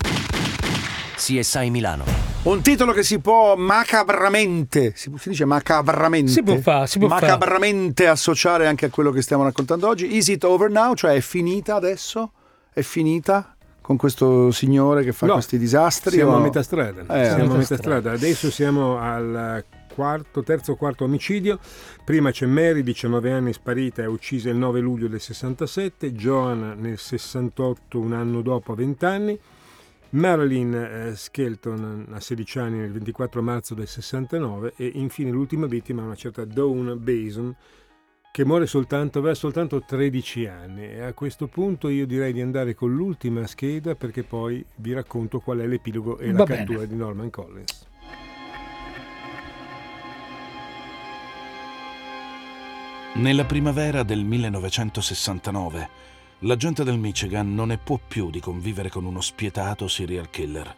CSI 1.16 1.70
Milano. 1.72 2.04
Un 2.44 2.62
titolo 2.62 2.94
che 2.94 3.04
si 3.04 3.20
può 3.20 3.56
macabramente, 3.56 4.94
si, 4.96 5.12
si 5.18 5.30
dice 5.30 5.46
macabramente, 5.46 6.32
si 6.32 6.44
può 6.44 6.58
fare, 6.58 6.88
si 6.88 7.00
può 7.00 7.08
macabramente 7.08 8.04
fare. 8.04 8.14
associare 8.14 8.68
anche 8.68 8.86
a 8.86 8.90
quello 8.90 9.12
che 9.12 9.22
stiamo 9.22 9.44
raccontando 9.44 9.88
oggi. 9.88 10.16
Is 10.16 10.28
it 10.28 10.44
over 10.44 10.70
now? 10.70 10.94
Cioè 10.94 11.16
è 11.16 11.22
finita 11.22 11.76
adesso? 11.76 12.32
È 12.72 12.82
finita? 12.84 13.57
Con 13.88 13.96
questo 13.96 14.52
signore 14.52 15.02
che 15.06 15.14
fa 15.14 15.28
no, 15.28 15.34
questi 15.36 15.58
disastri? 15.58 16.18
Siamo 16.18 16.34
o... 16.34 16.36
a 16.36 16.40
metà 16.42 16.62
strada. 16.62 17.04
Eh, 17.04 17.30
siamo 17.30 17.54
a 17.54 17.56
metà 17.56 17.78
strada. 17.78 18.12
Adesso 18.12 18.52
siamo 18.52 18.98
al 18.98 19.64
quarto, 19.94 20.44
terzo 20.44 20.74
o 20.74 20.76
quarto 20.76 21.06
omicidio. 21.06 21.58
Prima 22.04 22.30
c'è 22.30 22.48
Mary, 22.48 22.84
19 22.84 23.32
anni, 23.32 23.54
sparita 23.54 24.02
e 24.02 24.06
uccisa 24.06 24.50
il 24.50 24.58
9 24.58 24.82
luglio 24.82 25.08
del 25.08 25.22
67. 25.22 26.12
Joan 26.12 26.76
nel 26.80 26.98
68, 26.98 27.98
un 27.98 28.12
anno 28.12 28.42
dopo, 28.42 28.74
a 28.74 28.76
20 28.76 29.06
anni. 29.06 29.40
Marilyn 30.10 30.74
eh, 30.74 31.16
Skelton 31.16 32.08
a 32.12 32.20
16 32.20 32.60
anni 32.60 32.80
nel 32.80 32.92
24 32.92 33.42
marzo 33.42 33.74
del 33.74 33.88
69 33.88 34.74
e 34.76 34.92
infine 34.96 35.32
l'ultima 35.32 35.66
vittima 35.66 36.04
una 36.04 36.16
certa 36.16 36.44
Dawn 36.44 36.98
Bason 37.00 37.56
che 38.38 38.46
muore 38.46 38.68
soltanto, 38.68 39.18
aveva 39.18 39.34
soltanto 39.34 39.82
13 39.84 40.46
anni 40.46 40.88
e 40.88 41.02
a 41.02 41.14
questo 41.14 41.48
punto 41.48 41.90
io 41.90 42.06
direi 42.06 42.32
di 42.34 42.40
andare 42.42 42.76
con 42.76 42.94
l'ultima 42.94 43.48
scheda 43.48 43.96
perché 43.96 44.22
poi 44.22 44.64
vi 44.76 44.94
racconto 44.94 45.40
qual 45.40 45.58
è 45.58 45.66
l'epilogo 45.66 46.20
e 46.20 46.32
Va 46.32 46.38
la 46.38 46.44
bene. 46.44 46.58
cattura 46.64 46.86
di 46.86 46.96
Norman 46.96 47.32
Collins. 47.32 47.88
Nella 53.16 53.46
primavera 53.46 54.04
del 54.04 54.24
1969 54.24 55.90
la 56.42 56.56
gente 56.58 56.84
del 56.84 57.00
Michigan 57.00 57.56
non 57.56 57.70
ne 57.70 57.80
può 57.80 58.00
più 58.08 58.30
di 58.30 58.40
convivere 58.40 58.90
con 58.90 59.06
uno 59.06 59.22
spietato 59.22 59.88
serial 59.88 60.30
killer 60.30 60.76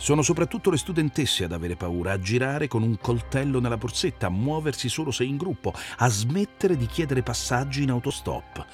sono 0.00 0.22
soprattutto 0.22 0.70
le 0.70 0.78
studentesse 0.78 1.44
ad 1.44 1.52
avere 1.52 1.76
paura, 1.76 2.12
a 2.12 2.18
girare 2.18 2.68
con 2.68 2.82
un 2.82 2.96
coltello 2.98 3.60
nella 3.60 3.76
borsetta, 3.76 4.28
a 4.28 4.30
muoversi 4.30 4.88
solo 4.88 5.10
se 5.10 5.24
in 5.24 5.36
gruppo, 5.36 5.74
a 5.98 6.08
smettere 6.08 6.78
di 6.78 6.86
chiedere 6.86 7.22
passaggi 7.22 7.82
in 7.82 7.90
autostop. 7.90 8.64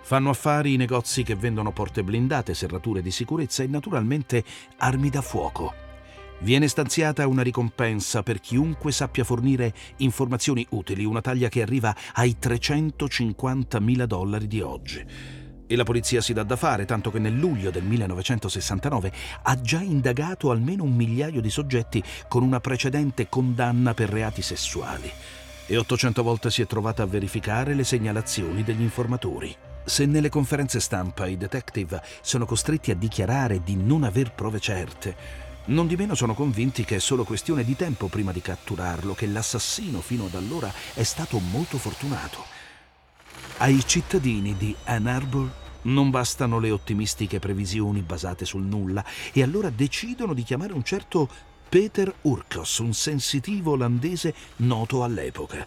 Fanno 0.00 0.30
affari 0.30 0.72
i 0.72 0.78
negozi 0.78 1.24
che 1.24 1.34
vendono 1.34 1.72
porte 1.72 2.02
blindate, 2.02 2.54
serrature 2.54 3.02
di 3.02 3.10
sicurezza 3.10 3.62
e 3.62 3.66
naturalmente 3.66 4.42
armi 4.78 5.10
da 5.10 5.20
fuoco. 5.20 5.74
Viene 6.38 6.68
stanziata 6.68 7.26
una 7.26 7.42
ricompensa 7.42 8.22
per 8.22 8.40
chiunque 8.40 8.92
sappia 8.92 9.24
fornire 9.24 9.74
informazioni 9.98 10.66
utili, 10.70 11.04
una 11.04 11.20
taglia 11.20 11.50
che 11.50 11.60
arriva 11.60 11.94
ai 12.14 12.38
350.000 12.40 14.04
dollari 14.04 14.46
di 14.46 14.62
oggi. 14.62 15.41
E 15.72 15.76
la 15.76 15.84
polizia 15.84 16.20
si 16.20 16.34
dà 16.34 16.42
da 16.42 16.56
fare, 16.56 16.84
tanto 16.84 17.10
che 17.10 17.18
nel 17.18 17.34
luglio 17.34 17.70
del 17.70 17.82
1969 17.84 19.10
ha 19.44 19.58
già 19.58 19.80
indagato 19.80 20.50
almeno 20.50 20.82
un 20.82 20.94
migliaio 20.94 21.40
di 21.40 21.48
soggetti 21.48 22.04
con 22.28 22.42
una 22.42 22.60
precedente 22.60 23.26
condanna 23.30 23.94
per 23.94 24.10
reati 24.10 24.42
sessuali. 24.42 25.10
E 25.64 25.76
800 25.78 26.22
volte 26.22 26.50
si 26.50 26.60
è 26.60 26.66
trovata 26.66 27.04
a 27.04 27.06
verificare 27.06 27.72
le 27.72 27.84
segnalazioni 27.84 28.62
degli 28.62 28.82
informatori. 28.82 29.56
Se 29.82 30.04
nelle 30.04 30.28
conferenze 30.28 30.78
stampa 30.78 31.26
i 31.26 31.38
detective 31.38 32.02
sono 32.20 32.44
costretti 32.44 32.90
a 32.90 32.94
dichiarare 32.94 33.62
di 33.62 33.74
non 33.74 34.04
aver 34.04 34.34
prove 34.34 34.60
certe, 34.60 35.16
non 35.68 35.86
di 35.86 35.96
meno 35.96 36.14
sono 36.14 36.34
convinti 36.34 36.84
che 36.84 36.96
è 36.96 36.98
solo 37.00 37.24
questione 37.24 37.64
di 37.64 37.76
tempo 37.76 38.08
prima 38.08 38.32
di 38.32 38.42
catturarlo, 38.42 39.14
che 39.14 39.24
l'assassino 39.24 40.02
fino 40.02 40.26
ad 40.26 40.34
allora 40.34 40.70
è 40.92 41.02
stato 41.02 41.38
molto 41.38 41.78
fortunato. 41.78 42.44
Ai 43.58 43.82
cittadini 43.86 44.54
di 44.56 44.76
Ann 44.84 45.06
Arbor 45.06 45.60
non 45.82 46.10
bastano 46.10 46.58
le 46.58 46.70
ottimistiche 46.70 47.38
previsioni 47.38 48.00
basate 48.00 48.44
sul 48.44 48.62
nulla 48.62 49.04
e 49.32 49.42
allora 49.42 49.70
decidono 49.70 50.34
di 50.34 50.42
chiamare 50.42 50.72
un 50.72 50.84
certo 50.84 51.28
Peter 51.68 52.12
Urkos, 52.22 52.78
un 52.78 52.92
sensitivo 52.92 53.72
olandese 53.72 54.34
noto 54.56 55.04
all'epoca, 55.04 55.66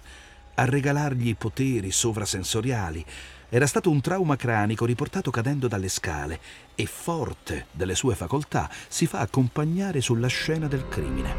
a 0.55 0.65
regalargli 0.65 1.35
poteri 1.35 1.91
sovrasensoriali 1.91 3.05
era 3.49 3.67
stato 3.67 3.89
un 3.89 4.01
trauma 4.01 4.35
cranico 4.35 4.85
riportato 4.85 5.31
cadendo 5.31 5.67
dalle 5.67 5.87
scale 5.87 6.39
e, 6.75 6.85
forte 6.85 7.67
delle 7.71 7.95
sue 7.95 8.15
facoltà, 8.15 8.69
si 8.87 9.05
fa 9.05 9.19
accompagnare 9.19 10.01
sulla 10.01 10.27
scena 10.27 10.67
del 10.67 10.87
crimine. 10.87 11.33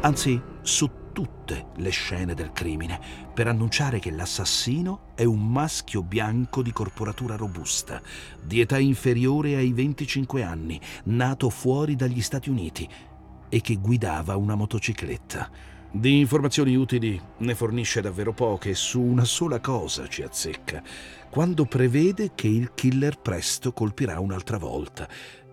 Anzi, 0.00 0.40
su 0.62 1.01
tutte 1.12 1.66
le 1.76 1.90
scene 1.90 2.34
del 2.34 2.52
crimine, 2.52 2.98
per 3.32 3.46
annunciare 3.46 3.98
che 3.98 4.10
l'assassino 4.10 5.12
è 5.14 5.24
un 5.24 5.46
maschio 5.46 6.02
bianco 6.02 6.62
di 6.62 6.72
corporatura 6.72 7.36
robusta, 7.36 8.00
di 8.42 8.60
età 8.60 8.78
inferiore 8.78 9.56
ai 9.56 9.72
25 9.72 10.42
anni, 10.42 10.80
nato 11.04 11.50
fuori 11.50 11.94
dagli 11.94 12.20
Stati 12.20 12.50
Uniti 12.50 12.88
e 13.48 13.60
che 13.60 13.76
guidava 13.76 14.36
una 14.36 14.54
motocicletta. 14.54 15.50
Di 15.94 16.20
informazioni 16.20 16.74
utili 16.74 17.20
ne 17.38 17.54
fornisce 17.54 18.00
davvero 18.00 18.32
poche 18.32 18.74
su 18.74 18.98
una 18.98 19.24
sola 19.24 19.60
cosa 19.60 20.08
ci 20.08 20.22
azzecca, 20.22 20.82
quando 21.28 21.66
prevede 21.66 22.32
che 22.34 22.48
il 22.48 22.72
killer 22.72 23.18
presto 23.18 23.74
colpirà 23.74 24.18
un'altra 24.18 24.56
volta, 24.56 25.06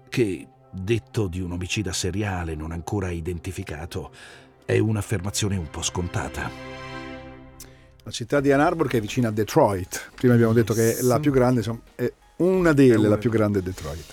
che, 0.07 0.47
detto 0.71 1.27
di 1.27 1.41
un 1.41 1.51
omicida 1.51 1.91
seriale 1.91 2.55
non 2.55 2.71
ancora 2.71 3.09
identificato, 3.09 4.11
è 4.69 4.77
un'affermazione 4.77 5.57
un 5.57 5.67
po' 5.67 5.81
scontata. 5.81 6.47
La 8.03 8.11
città 8.11 8.39
di 8.39 8.51
Ann 8.51 8.59
Arbor 8.59 8.87
che 8.87 8.99
è 8.99 9.01
vicina 9.01 9.29
a 9.29 9.31
Detroit, 9.31 10.11
prima 10.13 10.35
abbiamo 10.35 10.53
detto 10.53 10.75
che 10.75 10.95
è 10.95 11.01
la 11.01 11.19
più 11.19 11.31
grande, 11.31 11.61
insomma, 11.61 11.79
è 11.95 12.13
una 12.37 12.71
delle, 12.71 13.07
la 13.07 13.17
più 13.17 13.31
grande 13.31 13.63
Detroit. 13.63 14.05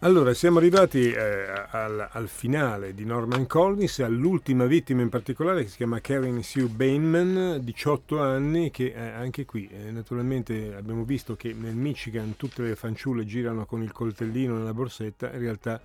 Allora, 0.00 0.32
siamo 0.32 0.58
arrivati 0.58 1.10
eh, 1.10 1.46
al, 1.70 2.08
al, 2.10 2.28
finale 2.28 2.94
di 2.94 3.04
Norman 3.04 3.46
Collins 3.46 3.98
e 3.98 4.04
all'ultima 4.04 4.64
vittima 4.64 5.02
in 5.02 5.10
particolare 5.10 5.64
che 5.64 5.68
si 5.68 5.76
chiama 5.76 6.00
Karen 6.00 6.42
Sue 6.42 6.68
Bainman, 6.68 7.58
18 7.60 8.18
anni, 8.18 8.70
che 8.70 8.94
eh, 8.96 9.10
anche 9.10 9.44
qui 9.44 9.68
eh, 9.68 9.90
naturalmente 9.90 10.74
abbiamo 10.74 11.04
visto 11.04 11.36
che 11.36 11.52
nel 11.52 11.74
Michigan 11.74 12.36
tutte 12.36 12.62
le 12.62 12.76
fanciulle 12.76 13.26
girano 13.26 13.66
con 13.66 13.82
il 13.82 13.92
coltellino 13.92 14.56
nella 14.56 14.72
borsetta, 14.72 15.30
in 15.32 15.40
realtà 15.40 15.82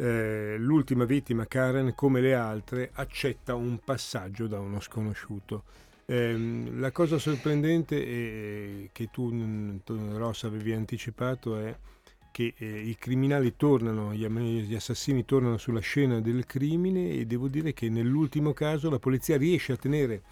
eh, 0.00 0.56
l'ultima 0.58 1.04
vittima, 1.04 1.46
Karen, 1.46 1.92
come 1.94 2.20
le 2.20 2.34
altre, 2.34 2.90
accetta 2.92 3.54
un 3.56 3.78
passaggio 3.84 4.46
da 4.46 4.60
uno 4.60 4.80
sconosciuto. 4.80 5.64
Ehm, 6.06 6.78
la 6.78 6.92
cosa 6.92 7.18
sorprendente 7.18 8.02
è, 8.02 8.88
che 8.92 9.08
tu, 9.10 9.30
Ross, 10.14 10.44
avevi 10.44 10.72
anticipato 10.72 11.58
è 11.58 11.76
che 12.30 12.54
eh, 12.56 12.66
i 12.66 12.96
criminali 12.96 13.56
tornano, 13.56 14.14
gli, 14.14 14.26
gli, 14.26 14.74
assassini 14.74 15.24
tornano 15.24 15.58
sulla 15.58 15.80
scena 15.80 16.20
del 16.20 16.46
crimine 16.46 17.10
e 17.10 17.26
devo 17.26 17.48
dire 17.48 17.72
che 17.72 17.88
nell'ultimo 17.88 18.52
caso 18.52 18.88
la 18.88 19.00
polizia 19.00 19.36
riesce 19.36 19.72
a 19.72 19.76
tenere 19.76 20.22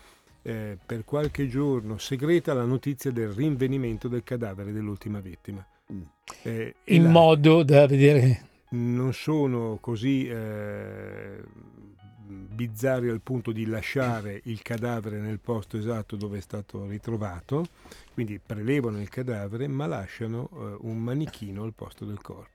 eh, 0.43 0.79
per 0.87 1.05
qualche 1.05 1.49
giorno 1.49 1.99
segreta 1.99 2.55
la 2.55 2.65
notizia 2.65 3.11
del 3.11 3.31
rinvenimento 3.31 4.07
del 4.07 4.23
cadavere 4.23 4.71
dell'ultima 4.71 5.19
vittima. 5.19 5.67
Mm. 5.93 6.03
Eh, 6.43 6.75
In 6.85 7.03
là, 7.03 7.09
modo 7.11 7.65
da 7.65 7.87
vedere... 7.89 8.55
Non 8.69 9.13
sono 9.13 9.79
così 9.81 10.27
eh, 10.27 11.41
bizzarri 12.27 13.09
al 13.09 13.21
punto 13.21 13.53
di 13.53 13.67
lasciare 13.67 14.41
il 14.45 14.63
cadavere 14.63 15.21
nel 15.21 15.39
posto 15.39 15.77
esatto 15.77 16.17
dove 16.17 16.39
è 16.39 16.41
stato 16.41 16.87
ritrovato, 16.87 17.67
quindi 18.15 18.41
prelevano 18.45 19.01
il 19.01 19.09
cadavere 19.09 19.69
ma 19.69 19.87
lasciano 19.87 20.49
eh, 20.53 20.77
un 20.81 20.99
manichino 20.99 21.63
al 21.63 21.75
posto 21.75 22.05
del 22.05 22.21
corpo. 22.21 22.55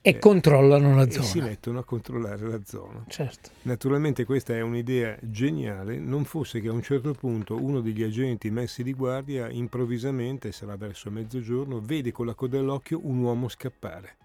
E 0.00 0.10
eh, 0.10 0.18
controllano 0.20 0.94
la 0.94 1.02
e 1.02 1.10
zona. 1.10 1.24
si 1.24 1.40
mettono 1.40 1.80
a 1.80 1.84
controllare 1.84 2.46
la 2.46 2.60
zona. 2.64 3.04
Certo. 3.08 3.50
Naturalmente 3.62 4.24
questa 4.24 4.54
è 4.54 4.60
un'idea 4.60 5.18
geniale, 5.20 5.98
non 5.98 6.24
fosse 6.24 6.60
che 6.60 6.68
a 6.68 6.72
un 6.72 6.82
certo 6.82 7.12
punto 7.12 7.60
uno 7.60 7.80
degli 7.80 8.04
agenti 8.04 8.50
messi 8.50 8.82
di 8.84 8.92
guardia 8.94 9.50
improvvisamente, 9.50 10.52
sarà 10.52 10.76
verso 10.76 11.10
mezzogiorno, 11.10 11.80
vede 11.80 12.12
con 12.12 12.26
la 12.26 12.34
coda 12.34 12.56
dell'occhio 12.56 13.00
un 13.02 13.18
uomo 13.18 13.48
scappare 13.48 14.16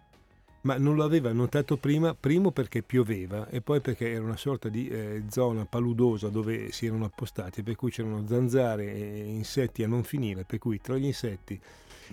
ma 0.61 0.77
non 0.77 0.97
l'aveva 0.97 1.31
notato 1.31 1.77
prima, 1.77 2.13
primo 2.13 2.51
perché 2.51 2.83
pioveva 2.83 3.47
e 3.49 3.61
poi 3.61 3.79
perché 3.79 4.11
era 4.11 4.23
una 4.23 4.37
sorta 4.37 4.69
di 4.69 4.87
eh, 4.87 5.23
zona 5.29 5.65
paludosa 5.65 6.29
dove 6.29 6.71
si 6.71 6.85
erano 6.85 7.05
appostati, 7.05 7.63
per 7.63 7.75
cui 7.75 7.91
c'erano 7.91 8.25
zanzare 8.27 8.93
e 8.93 9.23
insetti 9.27 9.83
a 9.83 9.87
non 9.87 10.03
finire, 10.03 10.43
per 10.43 10.59
cui 10.59 10.79
tra 10.79 10.97
gli 10.97 11.05
insetti 11.05 11.59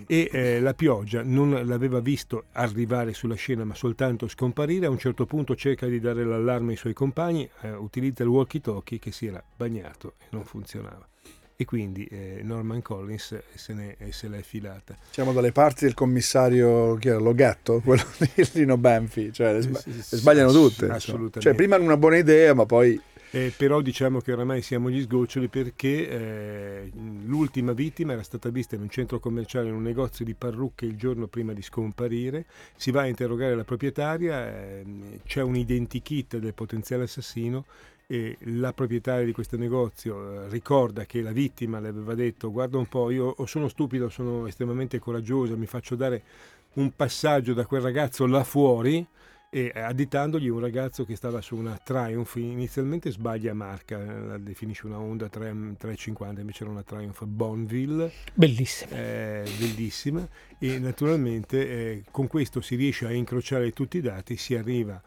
e 0.07 0.29
eh, 0.31 0.59
la 0.59 0.73
pioggia 0.73 1.23
non 1.23 1.65
l'aveva 1.65 1.99
visto 1.99 2.45
arrivare 2.53 3.13
sulla 3.13 3.35
scena 3.35 3.65
ma 3.65 3.75
soltanto 3.75 4.27
scomparire, 4.27 4.85
a 4.85 4.89
un 4.89 4.97
certo 4.97 5.25
punto 5.25 5.55
cerca 5.55 5.87
di 5.87 5.99
dare 5.99 6.23
l'allarme 6.23 6.71
ai 6.71 6.77
suoi 6.77 6.93
compagni, 6.93 7.49
eh, 7.61 7.73
utilizza 7.73 8.23
il 8.23 8.29
walkie-talkie 8.29 8.99
che 8.99 9.11
si 9.11 9.25
era 9.25 9.43
bagnato 9.55 10.13
e 10.19 10.25
non 10.31 10.43
funzionava 10.43 11.07
e 11.61 11.65
quindi 11.65 12.05
eh, 12.05 12.39
Norman 12.41 12.81
Collins 12.81 13.37
se, 13.53 13.73
ne, 13.73 13.97
se 14.11 14.29
l'è 14.29 14.41
filata. 14.41 14.95
Siamo 15.09 15.33
dalle 15.33 15.51
parti 15.51 15.83
del 15.83 15.93
commissario 15.93 16.95
chi 16.95 17.09
era, 17.09 17.19
Logatto, 17.19 17.81
quello 17.83 18.05
di 18.17 18.47
Lino 18.53 18.77
Banfi, 18.77 19.33
cioè 19.33 19.51
le, 19.55 19.61
sba- 19.63 19.81
le 19.83 20.01
sbagliano 20.01 20.53
tutte. 20.53 20.85
Assolutamente. 20.85 21.41
Cioè, 21.41 21.55
prima 21.55 21.75
una 21.75 21.97
buona 21.97 22.15
idea, 22.15 22.53
ma 22.53 22.65
poi... 22.65 22.97
Eh, 23.31 23.51
però 23.55 23.81
diciamo 23.81 24.21
che 24.21 24.31
oramai 24.31 24.61
siamo 24.61 24.87
agli 24.87 25.01
sgoccioli 25.01 25.49
perché 25.49 26.09
eh, 26.09 26.91
l'ultima 27.25 27.73
vittima 27.73 28.13
era 28.13 28.23
stata 28.23 28.47
vista 28.47 28.75
in 28.75 28.81
un 28.81 28.89
centro 28.89 29.19
commerciale, 29.19 29.67
in 29.67 29.75
un 29.75 29.83
negozio 29.83 30.23
di 30.23 30.35
parrucche 30.35 30.85
il 30.85 30.95
giorno 30.95 31.27
prima 31.27 31.51
di 31.51 31.61
scomparire, 31.61 32.45
si 32.77 32.89
va 32.91 33.01
a 33.01 33.07
interrogare 33.07 33.53
la 33.53 33.65
proprietaria, 33.65 34.47
eh, 34.47 34.85
c'è 35.25 35.41
un 35.41 35.57
identikit 35.57 36.37
del 36.37 36.53
potenziale 36.53 37.03
assassino 37.03 37.65
e 38.11 38.37
la 38.45 38.73
proprietaria 38.73 39.23
di 39.23 39.31
questo 39.31 39.55
negozio 39.55 40.45
eh, 40.45 40.49
ricorda 40.49 41.05
che 41.05 41.21
la 41.21 41.31
vittima 41.31 41.79
le 41.79 41.89
aveva 41.89 42.15
detto 42.15 42.51
guarda 42.51 42.79
un 42.79 42.87
po' 42.87 43.11
io 43.11 43.35
sono 43.45 43.67
stupido, 43.67 44.09
sono 44.09 44.47
estremamente 44.47 44.97
coraggiosa, 44.97 45.55
mi 45.55 45.67
faccio 45.67 45.95
dare 45.95 46.23
un 46.73 46.91
passaggio 46.95 47.53
da 47.53 47.67
quel 47.67 47.81
ragazzo 47.81 48.25
là 48.25 48.43
fuori 48.43 49.05
e 49.51 49.71
additandogli 49.75 50.47
un 50.47 50.59
ragazzo 50.59 51.05
che 51.05 51.15
stava 51.15 51.39
su 51.41 51.55
una 51.55 51.79
Triumph, 51.83 52.35
inizialmente 52.35 53.11
sbaglia 53.11 53.53
marca, 53.53 53.99
eh, 53.99 54.19
la 54.21 54.37
definisce 54.39 54.87
una 54.87 54.99
Honda 54.99 55.29
3, 55.29 55.75
350, 55.77 56.41
invece 56.41 56.63
era 56.63 56.71
una 56.71 56.83
Triumph 56.83 57.23
Bonneville. 57.25 58.11
Bellissima. 58.33 58.95
Eh, 58.95 59.51
bellissima 59.59 60.27
e 60.57 60.79
naturalmente 60.79 61.69
eh, 61.69 62.03
con 62.09 62.25
questo 62.25 62.59
si 62.59 62.75
riesce 62.75 63.05
a 63.05 63.11
incrociare 63.11 63.71
tutti 63.71 63.97
i 63.97 64.01
dati, 64.01 64.35
si 64.35 64.55
arriva 64.55 64.99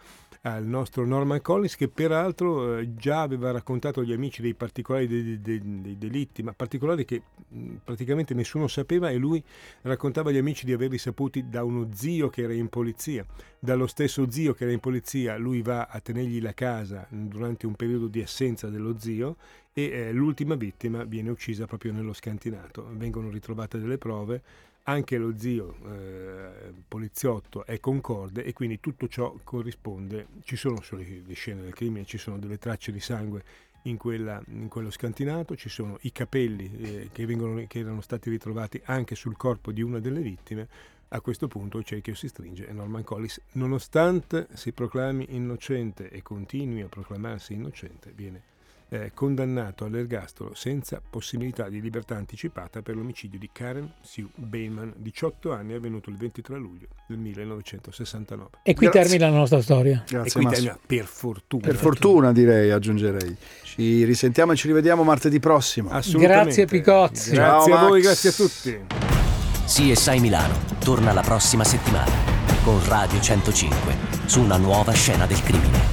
al 0.42 0.64
nostro 0.64 1.06
Norman 1.06 1.40
Collins 1.40 1.76
che 1.76 1.88
peraltro 1.88 2.78
eh, 2.78 2.94
già 2.96 3.22
aveva 3.22 3.52
raccontato 3.52 4.00
agli 4.00 4.12
amici 4.12 4.42
dei 4.42 4.54
particolari 4.54 5.06
dei, 5.06 5.40
dei, 5.40 5.60
dei, 5.62 5.96
delitti, 5.96 6.42
ma 6.42 6.52
particolari 6.52 7.04
che 7.04 7.22
mh, 7.48 7.74
praticamente 7.84 8.34
nessuno 8.34 8.66
sapeva 8.66 9.10
e 9.10 9.16
lui 9.16 9.42
raccontava 9.82 10.30
agli 10.30 10.38
amici 10.38 10.64
di 10.64 10.72
averli 10.72 10.98
saputi 10.98 11.48
da 11.48 11.62
uno 11.62 11.88
zio 11.92 12.28
che 12.28 12.42
era 12.42 12.52
in 12.52 12.68
polizia. 12.68 13.24
Dallo 13.58 13.86
stesso 13.86 14.28
zio 14.30 14.54
che 14.54 14.64
era 14.64 14.72
in 14.72 14.80
polizia 14.80 15.36
lui 15.36 15.62
va 15.62 15.86
a 15.86 16.00
tenergli 16.00 16.42
la 16.42 16.54
casa 16.54 17.06
durante 17.08 17.66
un 17.66 17.74
periodo 17.74 18.08
di 18.08 18.20
assenza 18.20 18.68
dello 18.68 18.98
zio 18.98 19.36
e 19.72 19.82
eh, 19.82 20.12
l'ultima 20.12 20.54
vittima 20.54 21.04
viene 21.04 21.30
uccisa 21.30 21.66
proprio 21.66 21.92
nello 21.92 22.12
scantinato. 22.12 22.86
Vengono 22.92 23.30
ritrovate 23.30 23.78
delle 23.78 23.98
prove. 23.98 24.42
Anche 24.84 25.16
lo 25.16 25.38
zio 25.38 25.76
eh, 25.86 26.72
poliziotto 26.88 27.64
è 27.64 27.78
concorde 27.78 28.42
e 28.42 28.52
quindi 28.52 28.80
tutto 28.80 29.06
ciò 29.06 29.32
corrisponde, 29.44 30.26
ci 30.42 30.56
sono 30.56 30.82
solo 30.82 31.02
le 31.02 31.34
scene 31.34 31.62
del 31.62 31.72
crimine, 31.72 32.04
ci 32.04 32.18
sono 32.18 32.36
delle 32.36 32.58
tracce 32.58 32.90
di 32.90 32.98
sangue 32.98 33.44
in, 33.82 33.96
quella, 33.96 34.42
in 34.48 34.66
quello 34.66 34.90
scantinato, 34.90 35.54
ci 35.54 35.68
sono 35.68 35.98
i 36.02 36.10
capelli 36.10 36.70
eh, 36.78 37.08
che, 37.12 37.26
vengono, 37.26 37.64
che 37.68 37.78
erano 37.78 38.00
stati 38.00 38.28
ritrovati 38.28 38.80
anche 38.86 39.14
sul 39.14 39.36
corpo 39.36 39.70
di 39.70 39.82
una 39.82 40.00
delle 40.00 40.20
vittime, 40.20 40.66
a 41.08 41.20
questo 41.20 41.46
punto 41.46 41.78
il 41.78 41.84
cerchio 41.84 42.14
si 42.14 42.26
stringe 42.26 42.66
e 42.66 42.72
Norman 42.72 43.04
Collis, 43.04 43.40
nonostante 43.52 44.48
si 44.54 44.72
proclami 44.72 45.26
innocente 45.30 46.10
e 46.10 46.22
continui 46.22 46.80
a 46.80 46.88
proclamarsi 46.88 47.52
innocente, 47.52 48.12
viene 48.14 48.50
eh, 48.92 49.12
condannato 49.14 49.86
all'ergastolo 49.86 50.54
senza 50.54 51.00
possibilità 51.08 51.70
di 51.70 51.80
libertà 51.80 52.14
anticipata 52.14 52.82
per 52.82 52.94
l'omicidio 52.94 53.38
di 53.38 53.48
Karen 53.50 53.90
Sue 54.02 54.26
Bateman, 54.34 54.92
18 54.96 55.52
anni, 55.52 55.72
avvenuto 55.72 56.10
il 56.10 56.16
23 56.18 56.58
luglio 56.58 56.88
del 57.06 57.16
1969. 57.16 58.50
E 58.62 58.74
qui 58.74 58.86
Grazie. 58.86 59.02
termina 59.02 59.30
la 59.30 59.38
nostra 59.38 59.62
storia. 59.62 60.04
Grazie, 60.06 60.28
e 60.28 60.32
qui 60.32 60.44
Massimo. 60.44 60.50
termina, 60.50 60.78
per 60.84 61.04
fortuna. 61.06 61.62
Per 61.62 61.76
fortuna 61.76 62.32
direi, 62.32 62.70
aggiungerei. 62.70 63.34
Ci 63.62 64.04
risentiamo 64.04 64.52
e 64.52 64.56
ci 64.56 64.66
rivediamo 64.66 65.02
martedì 65.02 65.40
prossimo. 65.40 65.88
Assolutamente. 65.88 66.44
Grazie, 66.44 66.66
Picozzi. 66.66 67.30
Grazie 67.30 67.72
Ciao, 67.72 67.84
a 67.84 67.88
voi, 67.88 68.02
grazie 68.02 68.28
a 68.28 68.32
tutti. 68.32 68.80
CSI 69.64 70.20
Milano 70.20 70.54
torna 70.80 71.14
la 71.14 71.22
prossima 71.22 71.64
settimana 71.64 72.12
con 72.62 72.78
Radio 72.86 73.18
105 73.18 73.96
su 74.26 74.42
una 74.42 74.58
nuova 74.58 74.92
scena 74.92 75.24
del 75.24 75.40
crimine. 75.42 75.91